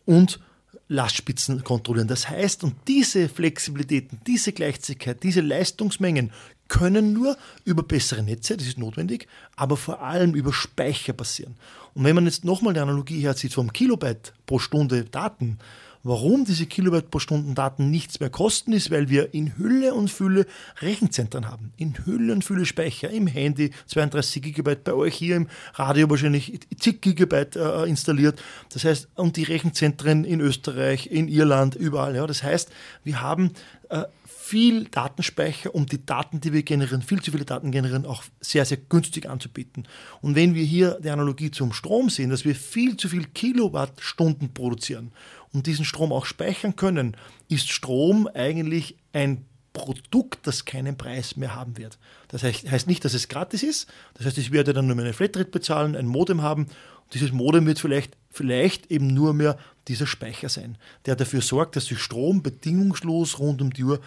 und 0.05 0.39
Lastspitzen 0.87 1.65
kontrollieren. 1.65 2.09
Das 2.09 2.29
heißt, 2.29 2.63
und 2.63 2.75
diese 2.87 3.29
Flexibilitäten, 3.29 4.21
diese 4.27 4.53
Gleichzeitigkeit, 4.53 5.23
diese 5.25 5.41
Leistungsmengen 5.41 6.31
können 6.69 7.13
nur 7.13 7.37
über 7.65 7.83
bessere 7.83 8.23
Netze, 8.23 8.57
das 8.57 8.67
ist 8.67 8.79
notwendig, 8.79 9.29
aber 9.57 9.77
vor 9.77 10.03
allem 10.03 10.35
über 10.35 10.53
Speicher 10.53 11.13
passieren. 11.13 11.57
Und 11.95 12.05
wenn 12.05 12.15
man 12.15 12.25
jetzt 12.25 12.45
nochmal 12.45 12.75
die 12.75 12.81
Analogie 12.81 13.21
herzieht 13.21 13.55
vom 13.55 13.73
Kilobyte 13.73 14.33
pro 14.47 14.59
Stunde 14.59 15.05
Daten, 15.05 15.59
Warum 16.07 16.45
diese 16.45 16.67
Kilobyte 16.67 17.11
pro 17.11 17.19
Stunde 17.19 17.55
Daten 17.55 17.91
nichts 17.91 18.21
mehr 18.21 18.29
kosten, 18.29 18.75
ist, 18.75 18.91
weil 18.91 19.09
wir 19.09 19.33
in 19.33 19.57
Hülle 19.57 19.95
und 19.95 20.11
Fülle 20.11 20.45
Rechenzentren 20.83 21.49
haben. 21.49 21.73
In 21.79 21.95
Hülle 22.05 22.35
und 22.35 22.45
Fülle 22.45 22.67
Speicher, 22.67 23.09
im 23.09 23.27
Handy 23.27 23.71
32 23.87 24.43
Gigabyte, 24.43 24.85
bei 24.85 24.93
euch 24.93 25.15
hier 25.15 25.37
im 25.37 25.49
Radio 25.73 26.11
wahrscheinlich 26.11 26.61
zig 26.79 27.01
Gigabyte 27.01 27.57
äh, 27.57 27.85
installiert. 27.85 28.39
Das 28.71 28.85
heißt, 28.85 29.09
und 29.15 29.39
die 29.39 29.45
Rechenzentren 29.45 30.25
in 30.27 30.41
Österreich, 30.43 31.07
in 31.07 31.27
Irland, 31.27 31.75
überall. 31.75 32.15
Ja. 32.15 32.27
Das 32.27 32.43
heißt, 32.43 32.71
wir 33.03 33.23
haben 33.23 33.53
äh, 33.89 34.03
viel 34.45 34.85
Datenspeicher, 34.85 35.75
um 35.75 35.87
die 35.87 36.05
Daten, 36.05 36.39
die 36.39 36.53
wir 36.53 36.63
generieren, 36.63 37.01
viel 37.01 37.23
zu 37.23 37.31
viele 37.31 37.47
Daten 37.47 37.71
generieren, 37.71 38.05
auch 38.05 38.23
sehr, 38.43 38.67
sehr 38.67 38.77
günstig 38.77 39.27
anzubieten. 39.27 39.89
Und 40.21 40.35
wenn 40.35 40.55
wir 40.55 40.65
hier 40.65 40.99
die 41.03 41.09
Analogie 41.09 41.51
zum 41.51 41.73
Strom 41.73 42.11
sehen, 42.11 42.29
dass 42.29 42.45
wir 42.45 42.55
viel 42.55 42.99
zu 42.99 43.09
viel 43.09 43.25
Kilowattstunden 43.25 44.53
produzieren 44.53 45.13
und 45.55 45.67
diesen 45.67 45.87
Strom 45.87 46.13
auch 46.13 46.27
speichern 46.27 46.77
können, 46.77 47.17
ist 47.49 47.71
Strom 47.71 48.29
eigentlich 48.35 48.99
ein 49.15 49.47
Produkt, 49.73 50.47
das 50.47 50.67
keinen 50.67 50.99
Preis 50.99 51.37
mehr 51.37 51.55
haben 51.55 51.79
wird. 51.79 51.99
Das 52.29 52.43
heißt 52.43 52.87
nicht, 52.87 53.03
dass 53.05 53.15
es 53.15 53.29
gratis 53.29 53.63
ist. 53.63 53.89
Das 54.13 54.27
heißt, 54.27 54.37
ich 54.37 54.53
werde 54.53 54.75
dann 54.75 54.87
nur 54.87 54.95
meine 54.95 55.15
Flatrate 55.15 55.51
bezahlen, 55.51 55.97
ein 55.97 56.07
Modem 56.07 56.43
haben. 56.43 56.65
Und 56.65 57.15
dieses 57.15 57.33
Modem 57.33 57.67
wird 57.67 57.79
vielleicht, 57.79 58.17
vielleicht 58.31 58.91
eben 58.91 59.07
nur 59.07 59.33
mehr 59.33 59.59
dieser 59.89 60.07
Speicher 60.07 60.51
sein, 60.51 60.77
der 61.07 61.17
dafür 61.17 61.41
sorgt, 61.41 61.77
dass 61.77 61.91
ich 61.91 61.99
Strom 61.99 62.43
bedingungslos 62.43 63.39
rund 63.39 63.63
um 63.63 63.73
die 63.73 63.85
Uhr 63.85 64.01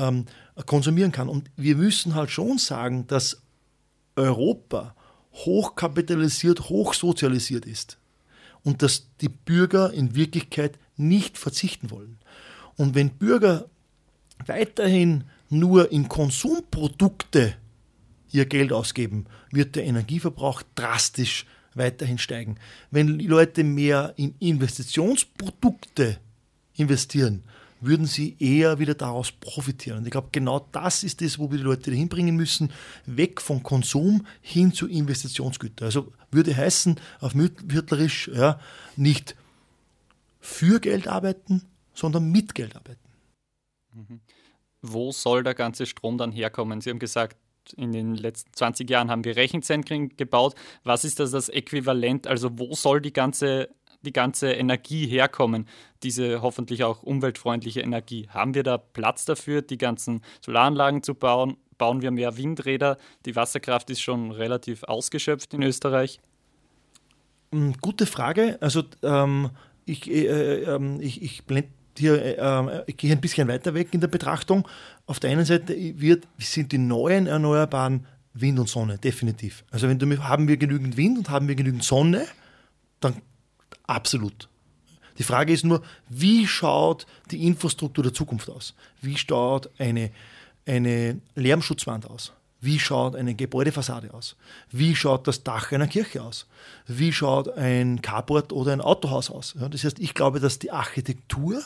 ähm, 0.00 0.24
konsumieren 0.66 1.12
kann. 1.12 1.28
Und 1.28 1.50
wir 1.56 1.76
müssen 1.76 2.14
halt 2.14 2.30
schon 2.30 2.58
sagen, 2.58 3.06
dass 3.06 3.42
Europa 4.16 4.96
hochkapitalisiert, 5.32 6.68
hochsozialisiert 6.68 7.64
ist 7.66 7.98
und 8.64 8.82
dass 8.82 9.06
die 9.20 9.28
Bürger 9.28 9.92
in 9.92 10.16
Wirklichkeit 10.16 10.78
nicht 10.96 11.38
verzichten 11.38 11.90
wollen. 11.90 12.18
Und 12.76 12.94
wenn 12.94 13.10
Bürger 13.10 13.66
weiterhin 14.46 15.24
nur 15.48 15.92
in 15.92 16.08
Konsumprodukte 16.08 17.54
ihr 18.32 18.46
Geld 18.46 18.72
ausgeben, 18.72 19.26
wird 19.50 19.76
der 19.76 19.84
Energieverbrauch 19.84 20.62
drastisch 20.74 21.46
weiterhin 21.74 22.18
steigen. 22.18 22.56
Wenn 22.90 23.18
die 23.18 23.26
Leute 23.26 23.64
mehr 23.64 24.14
in 24.16 24.34
Investitionsprodukte 24.38 26.18
investieren, 26.74 27.42
würden 27.80 28.06
sie 28.06 28.36
eher 28.38 28.78
wieder 28.78 28.94
daraus 28.94 29.32
profitieren. 29.32 29.98
Und 29.98 30.04
ich 30.04 30.10
glaube, 30.10 30.28
genau 30.32 30.66
das 30.72 31.02
ist 31.02 31.20
das, 31.20 31.38
wo 31.38 31.50
wir 31.50 31.58
die 31.58 31.64
Leute 31.64 31.90
hinbringen 31.90 32.36
müssen, 32.36 32.72
weg 33.06 33.40
von 33.40 33.62
Konsum 33.62 34.26
hin 34.40 34.72
zu 34.72 34.86
Investitionsgütern. 34.86 35.86
Also 35.86 36.12
würde 36.30 36.56
heißen, 36.56 37.00
auf 37.20 37.34
Müttlerisch, 37.34 38.28
ja, 38.32 38.60
nicht 38.96 39.36
für 40.40 40.80
Geld 40.80 41.08
arbeiten, 41.08 41.62
sondern 41.94 42.30
mit 42.30 42.54
Geld 42.54 42.76
arbeiten. 42.76 43.00
Mhm. 43.92 44.20
Wo 44.82 45.12
soll 45.12 45.42
der 45.42 45.54
ganze 45.54 45.86
Strom 45.86 46.18
dann 46.18 46.32
herkommen? 46.32 46.80
Sie 46.80 46.90
haben 46.90 46.98
gesagt, 46.98 47.36
in 47.76 47.92
den 47.92 48.14
letzten 48.14 48.52
20 48.54 48.88
Jahren 48.88 49.10
haben 49.10 49.24
wir 49.24 49.36
Rechenzentren 49.36 50.16
gebaut. 50.16 50.54
Was 50.82 51.04
ist 51.04 51.20
das, 51.20 51.30
das 51.30 51.48
Äquivalent? 51.48 52.26
Also 52.26 52.58
wo 52.58 52.74
soll 52.74 53.00
die 53.00 53.12
ganze 53.12 53.68
die 54.02 54.12
ganze 54.12 54.52
Energie 54.52 55.06
herkommen, 55.06 55.66
diese 56.02 56.42
hoffentlich 56.42 56.84
auch 56.84 57.02
umweltfreundliche 57.02 57.80
Energie? 57.80 58.28
Haben 58.30 58.54
wir 58.54 58.62
da 58.62 58.78
Platz 58.78 59.24
dafür, 59.24 59.62
die 59.62 59.78
ganzen 59.78 60.22
Solaranlagen 60.40 61.02
zu 61.02 61.14
bauen? 61.14 61.56
Bauen 61.78 62.02
wir 62.02 62.10
mehr 62.10 62.36
Windräder? 62.36 62.98
Die 63.24 63.36
Wasserkraft 63.36 63.90
ist 63.90 64.00
schon 64.00 64.32
relativ 64.32 64.84
ausgeschöpft 64.84 65.54
in 65.54 65.62
Österreich. 65.62 66.20
Hm, 67.52 67.74
gute 67.80 68.06
Frage. 68.06 68.58
Also 68.60 68.82
ähm, 69.02 69.50
ich, 69.86 70.10
äh, 70.10 70.62
äh, 70.62 70.98
ich, 71.00 71.22
ich 71.22 71.44
blende 71.44 71.70
hier, 71.98 72.38
äh, 72.38 72.82
ich 72.86 72.96
gehe 72.96 73.12
ein 73.12 73.20
bisschen 73.20 73.48
weiter 73.48 73.74
weg 73.74 73.88
in 73.92 74.00
der 74.00 74.08
Betrachtung. 74.08 74.66
Auf 75.06 75.20
der 75.20 75.30
einen 75.30 75.44
Seite 75.44 75.74
wird, 75.76 76.26
sind 76.38 76.72
die 76.72 76.78
neuen 76.78 77.26
Erneuerbaren 77.26 78.06
Wind 78.32 78.58
und 78.58 78.68
Sonne, 78.68 78.98
definitiv. 78.98 79.64
Also 79.70 79.88
wenn 79.88 79.98
du, 79.98 80.06
haben 80.22 80.48
wir 80.48 80.56
genügend 80.56 80.96
Wind 80.96 81.18
und 81.18 81.30
haben 81.30 81.48
wir 81.48 81.54
genügend 81.54 81.82
Sonne, 81.82 82.26
dann 83.00 83.14
Absolut. 83.86 84.48
Die 85.18 85.22
Frage 85.22 85.52
ist 85.52 85.64
nur, 85.64 85.82
wie 86.08 86.46
schaut 86.46 87.06
die 87.30 87.46
Infrastruktur 87.46 88.04
der 88.04 88.14
Zukunft 88.14 88.48
aus? 88.48 88.74
Wie 89.02 89.18
schaut 89.18 89.68
eine, 89.78 90.10
eine 90.66 91.20
Lärmschutzwand 91.34 92.08
aus? 92.08 92.32
Wie 92.62 92.78
schaut 92.78 93.16
eine 93.16 93.34
Gebäudefassade 93.34 94.12
aus? 94.12 94.36
Wie 94.70 94.94
schaut 94.94 95.26
das 95.26 95.42
Dach 95.42 95.72
einer 95.72 95.86
Kirche 95.86 96.22
aus? 96.22 96.46
Wie 96.86 97.12
schaut 97.12 97.48
ein 97.56 98.02
Carport 98.02 98.52
oder 98.52 98.72
ein 98.72 98.82
Autohaus 98.82 99.30
aus? 99.30 99.54
Ja, 99.58 99.68
das 99.68 99.84
heißt, 99.84 99.98
ich 99.98 100.14
glaube, 100.14 100.40
dass 100.40 100.58
die 100.58 100.70
Architektur 100.70 101.62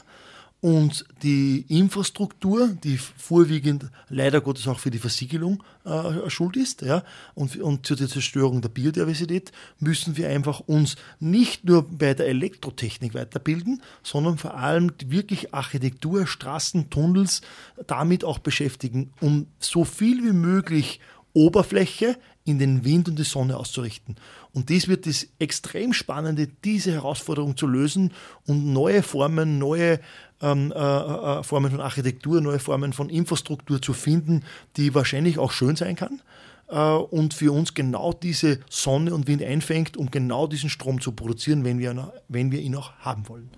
und 0.65 1.05
die 1.23 1.67
Infrastruktur, 1.69 2.69
die 2.69 2.97
vorwiegend 2.97 3.91
leider 4.09 4.41
Gottes 4.41 4.67
auch 4.67 4.79
für 4.79 4.91
die 4.91 4.99
Versiegelung 4.99 5.63
äh, 5.85 6.31
schuld 6.31 6.57
ist, 6.57 6.81
ja, 6.81 7.05
und, 7.35 7.55
und 7.59 7.85
zur 7.85 7.99
Zerstörung 7.99 8.63
der 8.63 8.71
Biodiversität, 8.71 9.53
müssen 9.79 10.17
wir 10.17 10.31
einfach 10.31 10.61
uns 10.61 10.97
nicht 11.21 11.67
nur 11.67 11.87
bei 11.87 12.15
der 12.15 12.29
Elektrotechnik 12.29 13.13
weiterbilden, 13.13 13.83
sondern 14.03 14.39
vor 14.39 14.57
allem 14.57 14.91
wirklich 15.05 15.53
Architektur, 15.53 16.27
Straßen, 16.27 16.89
Tunnels 16.89 17.43
damit 17.87 18.25
auch 18.25 18.39
beschäftigen, 18.39 19.13
um 19.21 19.49
so 19.59 19.85
viel 19.85 20.25
wie 20.25 20.33
möglich 20.33 20.99
Oberfläche 21.35 22.17
in 22.45 22.59
den 22.59 22.85
Wind 22.85 23.09
und 23.09 23.19
die 23.19 23.25
Sonne 23.25 23.57
auszurichten. 23.57 24.17
Und 24.53 24.69
dies 24.69 24.87
wird 24.87 25.07
das 25.07 25.27
extrem 25.39 25.93
Spannende, 25.93 26.47
diese 26.47 26.93
Herausforderung 26.93 27.57
zu 27.57 27.67
lösen 27.67 28.13
und 28.47 28.67
neue 28.73 29.03
Formen, 29.03 29.59
neue 29.59 29.99
ähm, 30.45 30.73
äh, 30.73 30.79
äh, 30.79 31.43
Formen 31.43 31.71
von 31.71 31.81
Architektur, 31.81 32.41
neue 32.41 32.59
Formen 32.59 32.93
von 32.93 33.09
Infrastruktur 33.09 33.81
zu 33.81 33.93
finden, 33.93 34.45
die 34.77 34.95
wahrscheinlich 34.95 35.39
auch 35.39 35.53
schön 35.53 35.77
sein 35.77 35.97
kann 35.97 36.21
äh, 36.69 36.79
und 36.79 37.35
für 37.35 37.53
uns 37.53 37.75
genau 37.75 38.13
diese 38.13 38.61
Sonne 38.69 39.15
und 39.15 39.27
Wind 39.27 39.43
einfängt, 39.43 39.97
um 39.97 40.11
genau 40.11 40.47
diesen 40.47 40.71
Strom 40.71 41.01
zu 41.01 41.13
produzieren, 41.13 41.65
wenn 41.65 41.79
wir, 41.79 42.13
wenn 42.29 42.53
wir 42.53 42.61
ihn 42.61 42.77
auch 42.77 42.93
haben 42.99 43.29
wollen. 43.29 43.51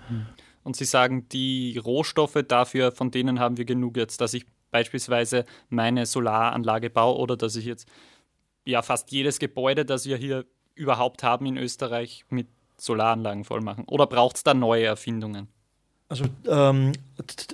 Und 0.63 0.77
Sie 0.77 0.85
sagen, 0.85 1.29
die 1.29 1.79
Rohstoffe 1.79 2.43
dafür, 2.47 2.93
von 2.93 3.11
denen 3.11 3.39
haben 3.41 3.57
wir 3.57 3.65
genug 3.65 3.97
jetzt, 3.97 4.21
dass 4.21 4.35
ich 4.35 4.47
beispielsweise 4.71 5.45
meine 5.69 6.07
Solaranlage 6.07 6.91
baue 6.91 7.19
oder 7.19 7.37
dass 7.37 7.57
ich 7.57 7.65
jetzt 7.65 7.89
ja 8.65 8.83
fast 8.83 9.11
jedes 9.13 9.39
Gebäude, 9.39 9.85
das 9.85 10.07
wir 10.07 10.17
hier 10.17 10.45
überhaupt 10.75 11.23
haben 11.23 11.47
in 11.47 11.57
Österreich, 11.57 12.25
mit 12.29 12.49
Solaranlagen 12.79 13.45
voll 13.45 13.61
machen? 13.61 13.85
Oder 13.87 14.07
braucht 14.07 14.37
es 14.37 14.45
da 14.45 14.55
neue 14.55 14.85
Erfindungen? 14.85 15.49
Also 16.09 16.25
ähm, 16.49 16.93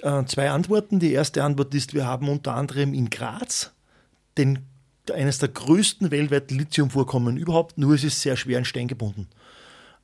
äh, 0.03 0.25
zwei 0.27 0.51
Antworten. 0.51 0.99
Die 0.99 1.13
erste 1.13 1.43
Antwort 1.43 1.75
ist, 1.75 1.95
wir 1.95 2.07
haben 2.07 2.29
unter 2.29 2.55
anderem 2.55 2.93
in 2.93 3.09
Graz 3.11 3.73
den, 4.37 4.61
eines 5.13 5.39
der 5.39 5.49
größten 5.49 6.11
weltweiten 6.11 6.59
Lithiumvorkommen 6.59 7.37
überhaupt, 7.37 7.79
nur 7.79 7.95
es 7.95 8.05
ist 8.05 8.21
sehr 8.21 8.37
schwer 8.37 8.59
in 8.59 8.65
Stein 8.65 8.89
gebunden. 8.89 9.29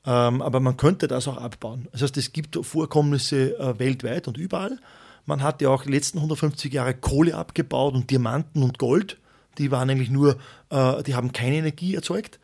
Ähm, 0.07 0.41
aber 0.43 0.61
man 0.61 0.77
könnte 0.77 1.09
das 1.09 1.29
auch 1.29 1.37
abbauen. 1.37 1.89
Das 1.93 2.03
heißt, 2.03 2.17
es 2.17 2.33
gibt 2.33 2.59
Vorkommnisse 2.65 3.59
äh, 3.59 3.79
weltweit 3.79 4.29
und 4.29 4.39
überall. 4.39 4.79
Man 5.27 5.43
hat 5.43 5.61
ja 5.61 5.69
auch 5.69 5.83
die 5.83 5.91
letzten 5.91 6.19
150 6.19 6.73
Jahre 6.73 6.95
Kohle 6.95 7.37
abgebaut 7.37 7.95
und 7.95 8.11
Diamanten 8.11 8.63
und 8.63 8.79
Gold. 8.79 9.19
Die 9.59 9.71
waren 9.71 9.91
eigentlich 9.91 10.11
nur, 10.11 10.39
äh, 10.71 11.03
die 11.03 11.15
haben 11.15 11.33
keine 11.33 11.57
Energie 11.57 11.95
erzeugt. 11.95 12.39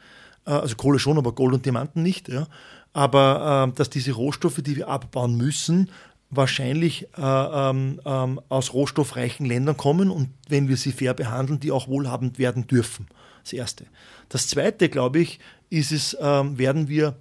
Äh, 0.46 0.50
also 0.50 0.76
Kohle 0.76 0.98
schon, 0.98 1.16
aber 1.16 1.32
Gold 1.32 1.54
und 1.54 1.64
Diamanten 1.64 2.02
nicht. 2.02 2.28
Ja. 2.28 2.46
Aber 2.94 3.68
äh, 3.68 3.76
dass 3.76 3.90
diese 3.90 4.12
Rohstoffe, 4.12 4.62
die 4.62 4.76
wir 4.76 4.88
abbauen 4.88 5.36
müssen, 5.36 5.90
wahrscheinlich 6.30 7.06
äh, 7.16 7.20
ähm, 7.20 8.00
ähm, 8.04 8.40
aus 8.48 8.72
rohstoffreichen 8.72 9.44
Ländern 9.44 9.76
kommen 9.76 10.10
und 10.10 10.30
wenn 10.48 10.68
wir 10.68 10.76
sie 10.76 10.92
fair 10.92 11.12
behandeln, 11.12 11.60
die 11.60 11.70
auch 11.70 11.88
wohlhabend 11.88 12.38
werden 12.38 12.66
dürfen. 12.66 13.06
Das 13.42 13.52
Erste. 13.52 13.84
Das 14.30 14.48
Zweite, 14.48 14.88
glaube 14.88 15.20
ich, 15.20 15.38
ist 15.68 15.92
es, 15.92 16.16
ähm, 16.20 16.56
werden 16.56 16.88
wir 16.88 17.16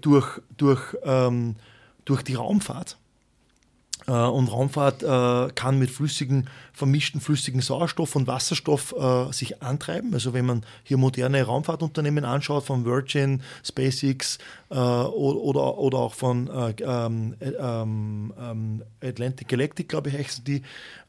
durch, 0.00 0.40
durch, 0.56 0.96
ähm, 1.04 1.56
durch 2.04 2.22
die 2.22 2.34
Raumfahrt 2.34 2.96
äh, 4.06 4.12
und 4.12 4.48
Raumfahrt 4.48 5.02
äh, 5.02 5.52
kann 5.52 5.78
mit 5.78 5.90
flüssigen, 5.90 6.48
vermischten 6.80 7.20
flüssigen 7.20 7.60
Sauerstoff 7.60 8.16
und 8.16 8.26
Wasserstoff 8.26 8.94
äh, 8.98 9.32
sich 9.32 9.62
antreiben. 9.62 10.14
Also 10.14 10.32
wenn 10.32 10.46
man 10.46 10.64
hier 10.82 10.96
moderne 10.96 11.42
Raumfahrtunternehmen 11.42 12.24
anschaut, 12.24 12.64
von 12.64 12.84
Virgin, 12.84 13.42
SpaceX 13.64 14.38
oder, 14.70 15.78
oder 15.78 15.98
auch 15.98 16.14
von 16.14 16.48
ähm, 16.80 17.34
ähm, 17.40 18.32
ähm, 18.38 18.82
Atlantic 19.02 19.48
Galactic, 19.48 19.88
glaube 19.88 20.10
ich, 20.10 20.16
heißen 20.16 20.44
die, 20.44 20.62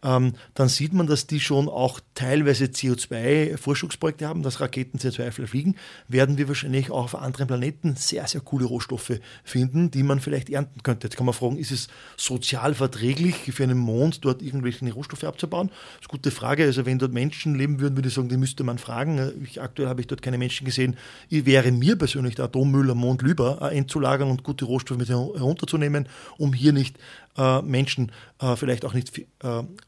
ähm, 0.03 0.33
dann 0.55 0.67
sieht 0.67 0.93
man, 0.93 1.05
dass 1.05 1.27
die 1.27 1.39
schon 1.39 1.69
auch 1.69 1.99
teilweise 2.15 2.65
CO2-Forschungsprojekte 2.65 4.27
haben, 4.27 4.41
dass 4.41 4.61
Raketen 4.61 4.97
CO2 4.97 5.45
fliegen, 5.45 5.75
werden 6.07 6.37
wir 6.37 6.47
wahrscheinlich 6.47 6.89
auch 6.89 7.05
auf 7.05 7.15
anderen 7.15 7.47
Planeten 7.47 7.95
sehr, 7.95 8.27
sehr 8.27 8.41
coole 8.41 8.65
Rohstoffe 8.65 9.19
finden, 9.43 9.91
die 9.91 10.03
man 10.03 10.19
vielleicht 10.19 10.49
ernten 10.49 10.81
könnte. 10.81 11.07
Jetzt 11.07 11.17
kann 11.17 11.25
man 11.25 11.35
fragen, 11.35 11.57
ist 11.57 11.71
es 11.71 11.87
sozial 12.17 12.73
verträglich 12.73 13.35
für 13.53 13.63
einen 13.63 13.77
Mond 13.77 14.25
dort 14.25 14.41
irgendwelche 14.41 14.91
Rohstoffe 14.91 15.23
abzubauen? 15.23 15.60
Das 15.67 16.01
ist 16.01 16.09
eine 16.09 16.17
gute 16.17 16.31
Frage. 16.31 16.63
Also 16.63 16.85
wenn 16.85 16.99
dort 16.99 17.13
Menschen 17.13 17.55
leben 17.55 17.79
würden, 17.79 17.95
würde 17.95 18.09
ich 18.09 18.13
sagen, 18.13 18.29
die 18.29 18.37
müsste 18.37 18.63
man 18.63 18.77
fragen. 18.77 19.31
Ich, 19.43 19.61
aktuell 19.61 19.87
habe 19.89 20.01
ich 20.01 20.07
dort 20.07 20.21
keine 20.21 20.37
Menschen 20.37 20.65
gesehen. 20.65 20.95
Ich 21.29 21.45
wäre 21.45 21.71
mir 21.71 21.97
persönlich 21.97 22.35
der 22.35 22.45
Atommüll 22.45 22.89
am 22.91 22.97
Mond 22.97 23.21
lieber 23.21 23.59
äh, 23.61 23.77
einzulagern 23.77 24.29
und 24.29 24.43
gute 24.43 24.65
Rohstoffe 24.65 24.97
mit 24.97 25.09
herunterzunehmen, 25.09 26.07
um 26.37 26.53
hier 26.53 26.73
nicht 26.73 26.97
äh, 27.37 27.61
Menschen 27.61 28.11
äh, 28.39 28.55
vielleicht 28.55 28.85
auch 28.85 28.93
nicht 28.93 29.17
äh, 29.17 29.23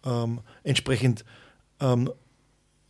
ähm, 0.05 0.39
entsprechend 0.63 1.25
ähm, 1.79 2.09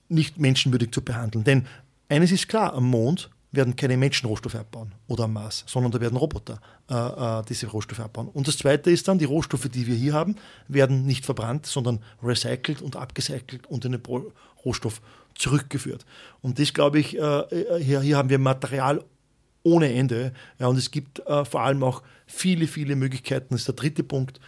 nicht 0.09 0.39
menschenwürdig 0.39 0.91
zu 0.91 1.01
behandeln. 1.01 1.43
Denn 1.43 1.65
eines 2.09 2.31
ist 2.31 2.47
klar, 2.47 2.73
am 2.73 2.85
Mond 2.85 3.29
werden 3.53 3.75
keine 3.75 3.95
Menschen 3.97 4.27
Rohstoffe 4.27 4.55
abbauen 4.55 4.91
oder 5.07 5.25
am 5.25 5.33
Mars, 5.33 5.63
sondern 5.67 5.91
da 5.91 6.01
werden 6.01 6.17
Roboter 6.17 6.59
äh, 6.89 6.95
äh, 6.95 7.43
diese 7.47 7.67
Rohstoffe 7.67 7.99
abbauen. 7.99 8.27
Und 8.27 8.47
das 8.47 8.57
Zweite 8.57 8.89
ist 8.91 9.07
dann, 9.07 9.19
die 9.19 9.25
Rohstoffe, 9.25 9.69
die 9.69 9.87
wir 9.87 9.95
hier 9.95 10.13
haben, 10.13 10.35
werden 10.67 11.05
nicht 11.05 11.23
verbrannt, 11.23 11.67
sondern 11.67 11.99
recycelt 12.21 12.81
und 12.81 12.95
abgecycelt 12.95 13.67
und 13.67 13.85
in 13.85 13.93
den 13.93 14.01
Rohstoff 14.65 15.01
zurückgeführt. 15.35 16.05
Und 16.41 16.59
das, 16.59 16.73
glaube 16.73 16.99
ich, 16.99 17.17
äh, 17.17 17.43
hier, 17.79 18.01
hier 18.01 18.17
haben 18.17 18.29
wir 18.29 18.39
Material 18.39 19.03
ohne 19.61 19.93
Ende. 19.93 20.33
Ja, 20.59 20.67
und 20.67 20.77
es 20.77 20.91
gibt 20.91 21.19
äh, 21.27 21.45
vor 21.45 21.61
allem 21.61 21.83
auch 21.83 22.01
viele, 22.25 22.67
viele 22.67 22.95
Möglichkeiten. 22.95 23.49
Das 23.51 23.61
ist 23.61 23.67
der 23.67 23.75
dritte 23.75 24.03
Punkt, 24.03 24.39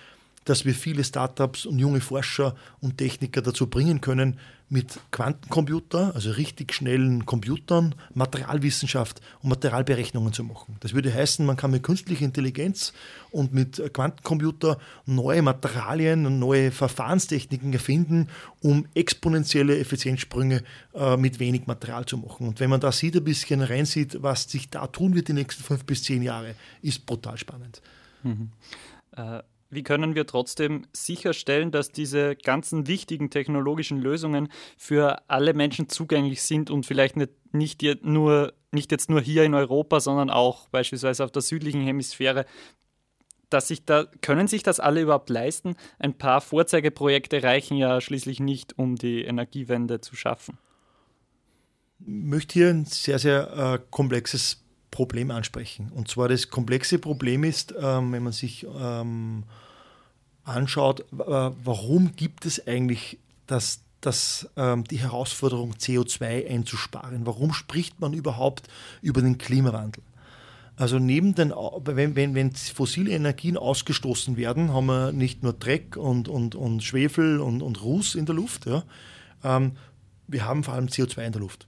dass 0.46 0.64
wir 0.64 0.74
viele 0.74 1.04
Startups 1.04 1.66
und 1.66 1.80
junge 1.80 2.02
Forscher 2.02 2.56
und 2.80 2.98
Techniker 2.98 3.42
dazu 3.42 3.68
bringen 3.68 4.00
können, 4.00 4.40
mit 4.68 5.00
Quantencomputer, 5.12 6.16
also 6.16 6.32
richtig 6.32 6.74
schnellen 6.74 7.26
Computern, 7.26 7.94
Materialwissenschaft 8.16 9.22
und 9.42 9.50
Materialberechnungen 9.50 10.34
zu 10.34 10.44
machen. 10.44 10.78
Das 10.80 10.94
würde 10.94 11.14
heißen, 11.14 11.46
man 11.46 11.56
kann 11.56 11.70
mit 11.70 11.84
künstlicher 11.84 12.26
Intelligenz 12.26 12.92
und 13.30 13.54
mit 13.54 13.82
Quantencomputer 13.94 14.80
neue 15.06 15.44
Materialien 15.44 16.26
und 16.26 16.40
neue 16.40 16.72
Verfahrenstechniken 16.72 17.74
erfinden, 17.74 18.30
um 18.62 18.88
exponentielle 18.96 19.78
Effizienzsprünge 19.78 20.64
äh, 20.96 21.16
mit 21.16 21.40
wenig 21.40 21.68
Material 21.68 22.06
zu 22.06 22.18
machen. 22.18 22.48
Und 22.48 22.60
wenn 22.60 22.72
man 22.72 22.80
da 22.80 22.92
sieht, 22.92 23.16
ein 23.16 23.24
bisschen 23.24 23.62
reinsieht, 23.62 24.24
was 24.24 24.50
sich 24.50 24.70
da 24.72 24.88
tun 24.88 25.14
wird 25.14 25.28
die 25.28 25.34
nächsten 25.34 25.64
fünf 25.64 25.86
bis 25.86 26.02
zehn 26.02 26.24
Jahre, 26.24 26.56
ist 26.82 27.06
brutal 27.06 27.38
spannend. 27.38 27.82
Mhm. 28.24 28.50
Äh 29.16 29.42
wie 29.70 29.84
können 29.84 30.16
wir 30.16 30.26
trotzdem 30.26 30.86
sicherstellen, 30.94 31.72
dass 31.72 31.92
diese 31.92 32.36
ganzen 32.36 32.88
wichtigen 32.88 33.30
technologischen 33.30 34.00
Lösungen 34.00 34.50
für 34.78 35.22
alle 35.28 35.54
Menschen 35.54 35.90
zugänglich 35.90 36.42
sind 36.44 36.70
und 36.70 36.86
vielleicht 36.86 37.18
nicht, 37.18 37.32
nicht, 37.52 37.84
nur, 38.04 38.54
nicht 38.72 38.92
jetzt 38.92 39.10
nur 39.10 39.22
hier 39.22 39.44
in 39.44 39.54
Europa, 39.54 40.00
sondern 40.00 40.30
auch 40.30 40.70
beispielsweise 40.70 41.24
auf 41.24 41.32
der 41.32 41.42
südlichen 41.42 41.82
Hemisphäre 41.82 42.46
dass 43.50 43.68
sich 43.68 43.86
da, 43.86 44.06
können 44.22 44.48
sich 44.48 44.64
das 44.64 44.80
alle 44.80 45.02
überhaupt 45.02 45.30
leisten? 45.30 45.76
Ein 46.00 46.18
paar 46.18 46.42
Vorzeigeprojekte 46.42 47.44
reichen 47.44 47.78
ja 47.78 48.02
schließlich 48.02 48.40
nicht, 48.40 48.78
um 48.78 48.96
die 48.96 49.24
Energiewende 49.24 50.02
zu 50.02 50.16
schaffen. 50.16 50.58
Ich 52.00 52.08
möchte 52.08 52.54
hier 52.54 52.70
ein 52.70 52.86
sehr, 52.86 53.20
sehr 53.20 53.54
äh, 53.56 53.86
komplexes 53.92 54.65
Problem 54.96 55.30
ansprechen. 55.30 55.92
Und 55.94 56.08
zwar 56.08 56.30
das 56.30 56.50
komplexe 56.50 56.98
Problem 56.98 57.44
ist, 57.44 57.76
ähm, 57.80 58.14
wenn 58.14 58.24
man 58.24 58.34
sich 58.34 58.66
ähm, 58.80 59.44
anschaut, 60.46 61.02
äh, 61.02 61.06
warum 61.18 62.16
gibt 62.16 62.46
es 62.46 62.66
eigentlich 62.66 63.20
das, 63.46 63.82
das, 64.00 64.50
ähm, 64.56 64.86
die 64.86 65.00
Herausforderung, 65.00 65.74
CO2 65.74 66.50
einzusparen? 66.50 67.26
Warum 67.26 67.54
spricht 67.54 68.00
man 68.00 68.14
überhaupt 68.14 68.70
über 69.02 69.22
den 69.22 69.38
Klimawandel? 69.38 70.02
Also 70.78 70.98
neben 70.98 71.36
den, 71.36 71.52
wenn, 71.52 72.16
wenn, 72.16 72.36
wenn 72.36 72.52
fossile 72.54 73.12
Energien 73.12 73.58
ausgestoßen 73.58 74.38
werden, 74.38 74.74
haben 74.74 74.88
wir 74.88 75.12
nicht 75.12 75.44
nur 75.44 75.54
Dreck 75.54 75.98
und, 75.98 76.28
und, 76.28 76.56
und 76.56 76.84
Schwefel 76.84 77.40
und, 77.40 77.62
und 77.62 77.82
Ruß 77.82 78.16
in 78.16 78.26
der 78.26 78.36
Luft, 78.36 78.66
ja. 78.66 78.84
Ähm, 79.44 79.74
wir 80.28 80.46
haben 80.46 80.64
vor 80.64 80.74
allem 80.74 80.88
CO2 80.88 81.26
in 81.26 81.32
der 81.34 81.42
Luft. 81.42 81.68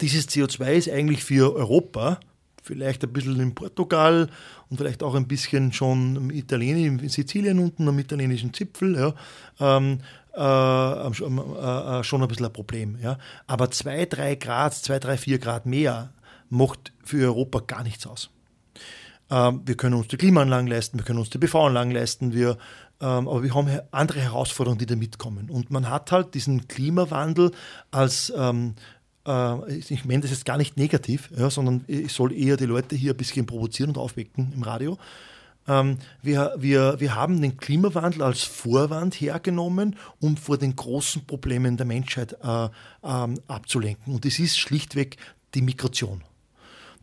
Dieses 0.00 0.28
CO2 0.28 0.72
ist 0.72 0.90
eigentlich 0.90 1.24
für 1.24 1.54
Europa 1.54 2.18
vielleicht 2.64 3.04
ein 3.04 3.12
bisschen 3.12 3.38
in 3.40 3.54
Portugal 3.54 4.28
und 4.70 4.78
vielleicht 4.78 5.02
auch 5.02 5.14
ein 5.14 5.28
bisschen 5.28 5.72
schon 5.72 6.16
im 6.16 6.30
Italien, 6.30 6.98
in 6.98 7.08
Sizilien 7.08 7.58
unten 7.58 7.86
am 7.86 7.98
italienischen 7.98 8.54
Zipfel, 8.54 8.96
ja, 8.96 9.14
ähm, 9.60 10.00
äh, 10.34 10.40
äh, 10.40 12.00
äh, 12.00 12.04
schon 12.04 12.22
ein 12.22 12.28
bisschen 12.28 12.46
ein 12.46 12.52
Problem. 12.52 12.98
Ja. 13.00 13.18
Aber 13.46 13.70
2, 13.70 14.06
3 14.06 14.34
Grad, 14.36 14.74
2, 14.74 14.98
3, 14.98 15.18
4 15.18 15.38
Grad 15.38 15.66
mehr 15.66 16.12
macht 16.48 16.92
für 17.04 17.26
Europa 17.26 17.60
gar 17.66 17.84
nichts 17.84 18.06
aus. 18.06 18.30
Ähm, 19.30 19.62
wir 19.64 19.76
können 19.76 19.94
uns 19.94 20.08
die 20.08 20.16
Klimaanlagen 20.16 20.66
leisten, 20.66 20.98
wir 20.98 21.04
können 21.04 21.18
uns 21.18 21.30
die 21.30 21.38
PV-Anlagen 21.38 21.90
leisten, 21.90 22.32
wir, 22.32 22.58
ähm, 23.00 23.28
aber 23.28 23.42
wir 23.42 23.54
haben 23.54 23.70
andere 23.90 24.20
Herausforderungen, 24.20 24.78
die 24.78 24.86
da 24.86 24.96
mitkommen. 24.96 25.50
Und 25.50 25.70
man 25.70 25.88
hat 25.88 26.12
halt 26.12 26.34
diesen 26.34 26.68
Klimawandel 26.68 27.52
als 27.90 28.32
ähm, 28.36 28.74
äh, 28.76 28.93
ich 29.26 30.04
meine 30.04 30.20
das 30.20 30.30
jetzt 30.30 30.44
gar 30.44 30.58
nicht 30.58 30.76
negativ, 30.76 31.30
ja, 31.36 31.48
sondern 31.48 31.84
ich 31.86 32.12
soll 32.12 32.32
eher 32.32 32.56
die 32.56 32.66
Leute 32.66 32.94
hier 32.94 33.12
ein 33.12 33.16
bisschen 33.16 33.46
provozieren 33.46 33.90
und 33.90 33.98
aufwecken 33.98 34.52
im 34.54 34.62
Radio. 34.62 34.98
Ähm, 35.66 35.98
wir, 36.22 36.54
wir, 36.58 36.96
wir 37.00 37.14
haben 37.14 37.40
den 37.40 37.56
Klimawandel 37.56 38.22
als 38.22 38.42
Vorwand 38.42 39.14
hergenommen, 39.14 39.96
um 40.20 40.36
vor 40.36 40.58
den 40.58 40.76
großen 40.76 41.24
Problemen 41.26 41.76
der 41.76 41.86
Menschheit 41.86 42.36
äh, 42.42 42.68
ähm, 43.02 43.40
abzulenken. 43.48 44.12
Und 44.12 44.24
das 44.24 44.38
ist 44.38 44.58
schlichtweg 44.58 45.16
die 45.54 45.62
Migration. 45.62 46.22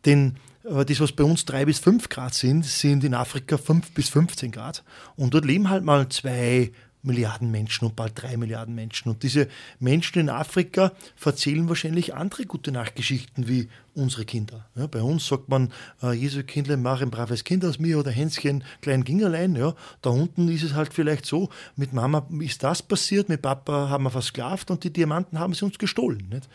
Denn 0.04 0.36
äh, 0.64 0.84
das, 0.84 1.00
was 1.00 1.12
bei 1.12 1.24
uns 1.24 1.44
drei 1.44 1.64
bis 1.64 1.78
fünf 1.78 2.08
Grad 2.08 2.34
sind, 2.34 2.64
sind 2.64 3.02
in 3.04 3.14
Afrika 3.14 3.58
fünf 3.58 3.90
bis 3.92 4.08
15 4.08 4.52
Grad. 4.52 4.84
Und 5.16 5.34
dort 5.34 5.44
leben 5.44 5.68
halt 5.68 5.84
mal 5.84 6.08
zwei 6.08 6.72
Milliarden 7.02 7.50
Menschen 7.50 7.86
und 7.86 7.96
bald 7.96 8.12
drei 8.14 8.36
Milliarden 8.36 8.74
Menschen. 8.74 9.08
Und 9.08 9.22
diese 9.22 9.48
Menschen 9.80 10.20
in 10.20 10.28
Afrika 10.28 10.92
erzählen 11.24 11.68
wahrscheinlich 11.68 12.14
andere 12.14 12.46
gute 12.46 12.70
Nachtgeschichten 12.70 13.48
wie 13.48 13.68
unsere 13.94 14.24
Kinder. 14.24 14.66
Ja, 14.76 14.86
bei 14.86 15.02
uns 15.02 15.26
sagt 15.26 15.48
man, 15.48 15.72
äh, 16.02 16.12
Jesu 16.12 16.42
Kindle, 16.44 16.76
mach 16.76 17.02
ein 17.02 17.10
braves 17.10 17.44
Kind 17.44 17.64
aus 17.64 17.78
mir 17.78 17.98
oder 17.98 18.10
Hänschen, 18.10 18.64
klein 18.80 19.04
Gingerlein. 19.04 19.56
Ja, 19.56 19.74
da 20.00 20.10
unten 20.10 20.48
ist 20.48 20.62
es 20.62 20.74
halt 20.74 20.94
vielleicht 20.94 21.26
so, 21.26 21.50
mit 21.76 21.92
Mama 21.92 22.26
ist 22.40 22.62
das 22.62 22.82
passiert, 22.82 23.28
mit 23.28 23.42
Papa 23.42 23.88
haben 23.88 24.04
wir 24.04 24.10
versklavt 24.10 24.70
und 24.70 24.84
die 24.84 24.92
Diamanten 24.92 25.38
haben 25.38 25.54
sie 25.54 25.64
uns 25.64 25.78
gestohlen. 25.78 26.28
Nicht? 26.30 26.48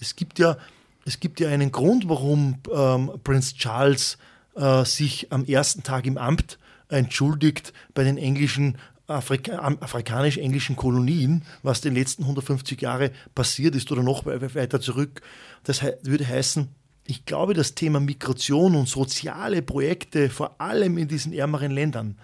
Es, 0.00 0.16
gibt 0.16 0.38
ja, 0.38 0.58
es 1.06 1.18
gibt 1.18 1.40
ja 1.40 1.48
einen 1.48 1.72
Grund, 1.72 2.08
warum 2.08 2.56
ähm, 2.72 3.10
Prinz 3.24 3.54
Charles 3.54 4.18
äh, 4.54 4.84
sich 4.84 5.32
am 5.32 5.44
ersten 5.44 5.82
Tag 5.82 6.06
im 6.06 6.18
Amt 6.18 6.58
entschuldigt 6.88 7.72
bei 7.94 8.04
den 8.04 8.18
englischen 8.18 8.76
Afrika 9.06 9.76
afrikanisch-englischen 9.80 10.76
Kolonien, 10.76 11.42
was 11.62 11.80
die 11.80 11.90
letzten 11.90 12.22
150 12.22 12.80
Jahre 12.80 13.10
passiert 13.34 13.74
ist 13.74 13.92
oder 13.92 14.02
noch 14.02 14.24
weiter 14.24 14.80
zurück. 14.80 15.20
Das 15.64 15.82
würde 16.02 16.26
heißen, 16.26 16.68
ich 17.06 17.26
glaube, 17.26 17.54
das 17.54 17.74
Thema 17.74 18.00
Migration 18.00 18.74
und 18.74 18.88
soziale 18.88 19.60
Projekte, 19.60 20.30
vor 20.30 20.60
allem 20.60 20.96
in 20.96 21.08
diesen 21.08 21.32
ärmeren 21.32 21.70
Ländern, 21.70 22.16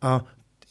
äh, 0.00 0.20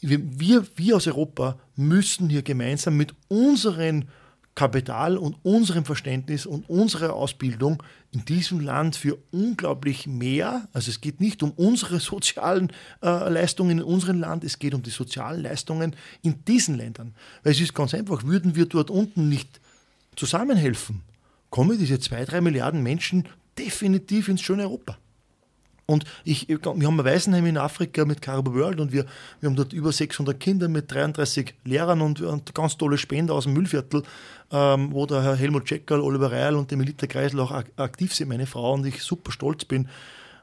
wir, 0.00 0.66
wir 0.76 0.96
aus 0.96 1.06
Europa 1.06 1.58
müssen 1.76 2.28
hier 2.28 2.42
gemeinsam 2.42 2.96
mit 2.96 3.14
unseren 3.28 4.08
Kapital 4.54 5.16
und 5.16 5.36
unserem 5.44 5.84
Verständnis 5.84 6.44
und 6.44 6.68
unserer 6.68 7.14
Ausbildung 7.14 7.82
in 8.12 8.24
diesem 8.26 8.60
Land 8.60 8.94
für 8.94 9.18
unglaublich 9.30 10.06
mehr. 10.06 10.68
Also 10.72 10.90
es 10.90 11.00
geht 11.00 11.20
nicht 11.20 11.42
um 11.42 11.50
unsere 11.52 11.98
sozialen 11.98 12.70
äh, 13.02 13.06
Leistungen 13.30 13.78
in 13.78 13.84
unserem 13.84 14.20
Land, 14.20 14.44
es 14.44 14.58
geht 14.58 14.74
um 14.74 14.82
die 14.82 14.90
sozialen 14.90 15.42
Leistungen 15.42 15.96
in 16.20 16.44
diesen 16.44 16.76
Ländern. 16.76 17.14
Weil 17.42 17.52
es 17.52 17.60
ist 17.60 17.74
ganz 17.74 17.94
einfach, 17.94 18.24
würden 18.24 18.54
wir 18.54 18.66
dort 18.66 18.90
unten 18.90 19.28
nicht 19.28 19.60
zusammenhelfen, 20.14 21.00
kommen 21.48 21.78
diese 21.78 21.98
zwei, 22.00 22.24
drei 22.26 22.42
Milliarden 22.42 22.82
Menschen 22.82 23.26
definitiv 23.58 24.28
ins 24.28 24.42
schöne 24.42 24.64
Europa. 24.64 24.98
Und 25.86 26.04
ich, 26.24 26.48
wir 26.48 26.58
haben 26.64 27.00
ein 27.00 27.04
Waisenheim 27.04 27.46
in 27.46 27.58
Afrika 27.58 28.04
mit 28.04 28.22
Caribou 28.22 28.54
World 28.54 28.80
und 28.80 28.92
wir, 28.92 29.04
wir 29.40 29.48
haben 29.48 29.56
dort 29.56 29.72
über 29.72 29.92
600 29.92 30.38
Kinder 30.38 30.68
mit 30.68 30.90
33 30.92 31.54
Lehrern 31.64 32.00
und, 32.00 32.20
und 32.20 32.54
ganz 32.54 32.76
tolle 32.76 32.98
Spender 32.98 33.34
aus 33.34 33.44
dem 33.44 33.52
Müllviertel, 33.54 34.02
ähm, 34.52 34.92
wo 34.92 35.06
der 35.06 35.22
Herr 35.22 35.36
Helmut 35.36 35.64
Czeckerl, 35.64 36.00
Oliver 36.00 36.30
Reil 36.30 36.54
und 36.54 36.70
der 36.70 36.78
Melita 36.78 37.06
Kreisel 37.06 37.40
auch 37.40 37.50
aktiv 37.76 38.14
sind, 38.14 38.28
meine 38.28 38.46
Frau, 38.46 38.74
und 38.74 38.86
ich 38.86 39.02
super 39.02 39.32
stolz 39.32 39.64
bin. 39.64 39.88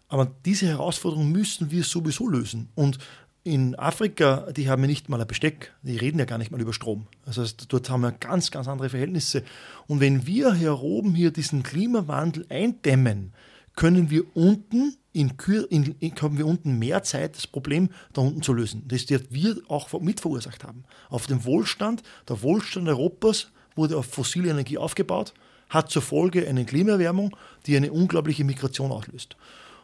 Aber 0.09 0.29
diese 0.45 0.67
Herausforderung 0.67 1.31
müssen 1.31 1.71
wir 1.71 1.83
sowieso 1.83 2.27
lösen. 2.27 2.69
Und 2.75 2.97
in 3.43 3.75
Afrika, 3.75 4.51
die 4.51 4.69
haben 4.69 4.81
ja 4.81 4.87
nicht 4.87 5.07
mal 5.07 5.21
ein 5.21 5.27
Besteck, 5.27 5.73
die 5.81 5.97
reden 5.97 6.19
ja 6.19 6.25
gar 6.25 6.37
nicht 6.37 6.51
mal 6.51 6.59
über 6.59 6.73
Strom. 6.73 7.07
Das 7.25 7.37
heißt, 7.37 7.65
dort 7.69 7.89
haben 7.89 8.01
wir 8.01 8.11
ganz, 8.11 8.51
ganz 8.51 8.67
andere 8.67 8.89
Verhältnisse. 8.89 9.43
Und 9.87 10.01
wenn 10.01 10.27
wir 10.27 10.53
hier 10.53 10.79
oben 10.79 11.15
hier 11.15 11.31
diesen 11.31 11.63
Klimawandel 11.63 12.45
eindämmen, 12.49 13.33
können 13.79 14.09
wir 14.09 14.25
unten 14.35 14.97
in, 15.13 15.31
in, 15.69 15.95
in, 15.99 16.15
haben 16.21 16.37
wir 16.37 16.45
unten 16.45 16.79
mehr 16.79 17.01
Zeit, 17.03 17.37
das 17.37 17.47
Problem 17.47 17.87
da 18.11 18.21
unten 18.21 18.41
zu 18.41 18.51
lösen. 18.51 18.83
Das 18.89 19.09
wir 19.09 19.55
auch 19.69 20.01
mit 20.01 20.19
verursacht 20.19 20.65
haben. 20.65 20.83
Auf 21.09 21.27
dem 21.27 21.45
Wohlstand, 21.45 22.03
der 22.27 22.41
Wohlstand 22.41 22.89
Europas 22.89 23.47
wurde 23.77 23.95
auf 23.95 24.05
fossile 24.05 24.49
Energie 24.49 24.77
aufgebaut, 24.77 25.33
hat 25.69 25.89
zur 25.89 26.01
Folge 26.01 26.45
eine 26.45 26.65
Klimaerwärmung, 26.65 27.37
die 27.67 27.77
eine 27.77 27.93
unglaubliche 27.93 28.43
Migration 28.43 28.91
auslöst. 28.91 29.37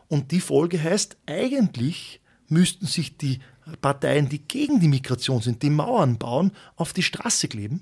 Und 0.10 0.34
die 0.34 0.42
Folge 0.42 0.84
heißt, 0.84 1.16
eigentlich 1.26 2.20
müssten 2.50 2.88
sich 2.88 3.16
die 3.16 3.40
Parteien, 3.80 4.28
die 4.28 4.40
gegen 4.40 4.82
die 4.82 4.90
Migration 4.90 5.42
sind, 5.42 5.64
die 5.64 5.70
Mauern 5.70 6.18
bauen, 6.18 6.52
auf 6.76 6.92
die 6.92 7.02
Straße 7.02 7.48
kleben 7.48 7.82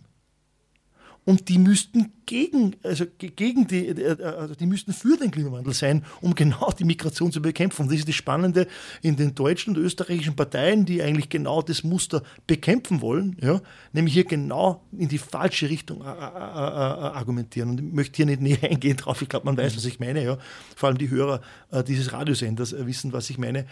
und 1.26 1.50
die 1.50 1.58
müssten 1.58 2.12
gegen, 2.26 2.76
also 2.84 3.06
gegen 3.18 3.68
die, 3.68 3.88
äh, 3.88 4.24
also 4.24 4.56
die 4.56 4.66
müssten 4.66 4.94
für 4.94 5.18
den 5.18 5.32
Klimawandel 5.32 5.74
sein, 5.74 6.04
um 6.22 6.36
genau 6.36 6.72
die 6.72 6.84
Migration 6.84 7.32
zu 7.32 7.42
bekämpfen. 7.42 7.88
Das 7.88 7.98
ist 7.98 8.08
das 8.08 8.16
Spannende 8.16 8.68
in 9.02 9.16
den 9.16 9.36
deutschen 9.36 9.76
und 9.76 9.82
österreichischen 9.82 10.36
Parteien, 10.36 10.86
die 10.86 11.02
eigentlich 11.02 11.30
genau 11.30 11.62
das 11.62 11.84
Muster 11.84 12.24
bekämpfen 12.48 13.02
wollen, 13.02 13.38
ja, 13.42 13.62
nämlich 13.92 14.14
hier 14.14 14.26
genau 14.26 14.84
in 14.98 15.08
die 15.08 15.18
falsche 15.18 15.70
Richtung 15.70 16.02
äh, 16.02 16.04
äh, 16.04 16.08
argumentieren. 16.08 17.70
Und 17.70 17.80
ich 17.80 17.94
möchte 17.94 18.18
hier 18.18 18.26
nicht 18.26 18.42
näher 18.42 18.64
eingehen 18.64 18.98
drauf, 18.98 19.22
ich 19.22 19.30
glaube, 19.30 19.46
man 19.46 19.58
weiß, 19.58 19.76
was 19.78 19.86
ich 19.86 20.00
meine. 20.00 20.24
Ja. 20.24 20.38
Vor 20.76 20.90
allem 20.90 20.98
die 20.98 21.10
Hörer 21.10 21.42
dieses 21.88 22.14
Radiosenders 22.14 22.76
wissen, 22.86 23.14
was 23.14 23.30
ich 23.30 23.38
meine. 23.38 23.66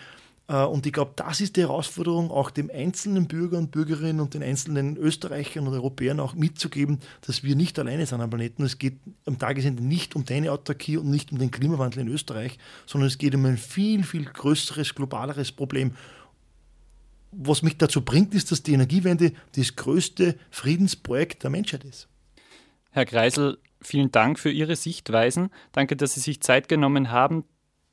Äh, 0.51 0.65
und 0.65 0.85
ich 0.85 0.91
glaube, 0.91 1.13
das 1.15 1.39
ist 1.39 1.55
die 1.55 1.61
Herausforderung, 1.61 2.29
auch 2.29 2.51
dem 2.51 2.69
einzelnen 2.69 3.27
Bürger 3.27 3.57
und 3.57 3.71
Bürgerinnen 3.71 4.19
und 4.19 4.33
den 4.33 4.43
einzelnen 4.43 4.97
Österreichern 4.97 5.65
und 5.65 5.73
Europäern 5.73 6.19
auch 6.19 6.33
mitzugeben, 6.33 6.99
dass 7.21 7.43
wir 7.43 7.55
nicht 7.55 7.79
alleine 7.79 8.05
sind 8.05 8.19
am 8.19 8.29
Planeten. 8.29 8.63
Es 8.63 8.77
geht 8.77 8.99
am 9.25 9.39
Tagesende 9.39 9.83
nicht 9.83 10.15
um 10.15 10.25
deine 10.25 10.51
Autarkie 10.51 10.97
und 10.97 11.09
nicht 11.09 11.31
um 11.31 11.39
den 11.39 11.51
Klimawandel 11.51 12.01
in 12.01 12.09
Österreich, 12.09 12.57
sondern 12.85 13.07
es 13.07 13.17
geht 13.17 13.33
um 13.33 13.45
ein 13.45 13.57
viel, 13.57 14.03
viel 14.03 14.25
größeres, 14.25 14.93
globaleres 14.93 15.51
Problem. 15.51 15.95
was 17.33 17.61
mich 17.61 17.77
dazu 17.77 18.01
bringt, 18.01 18.33
ist, 18.33 18.51
dass 18.51 18.61
die 18.61 18.73
Energiewende 18.73 19.31
das 19.55 19.77
größte 19.77 20.35
Friedensprojekt 20.49 21.43
der 21.43 21.49
Menschheit 21.49 21.85
ist. 21.85 22.09
Herr 22.89 23.05
Kreisel, 23.05 23.57
vielen 23.81 24.11
Dank 24.11 24.37
für 24.37 24.51
Ihre 24.51 24.75
Sichtweisen. 24.75 25.49
Danke, 25.71 25.95
dass 25.95 26.15
Sie 26.15 26.19
sich 26.19 26.41
Zeit 26.41 26.67
genommen 26.67 27.09
haben. 27.09 27.45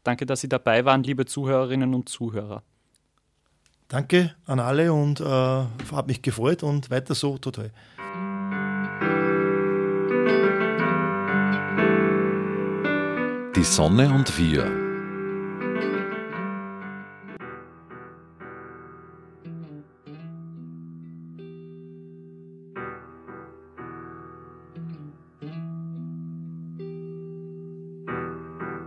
Danke, 0.08 0.24
dass 0.24 0.40
Sie 0.40 0.48
dabei 0.48 0.86
waren, 0.86 1.02
liebe 1.02 1.26
Zuhörerinnen 1.26 1.92
und 1.92 2.08
Zuhörer. 2.08 2.62
Danke 3.88 4.34
an 4.46 4.58
alle 4.58 4.90
und 4.90 5.20
äh, 5.20 5.24
hat 5.24 6.06
mich 6.06 6.22
gefreut 6.22 6.62
und 6.62 6.88
weiter 6.90 7.14
so 7.14 7.36
total. 7.36 7.70
Die 13.54 13.62
Sonne 13.62 14.08
und 14.14 14.38
wir 14.38 14.87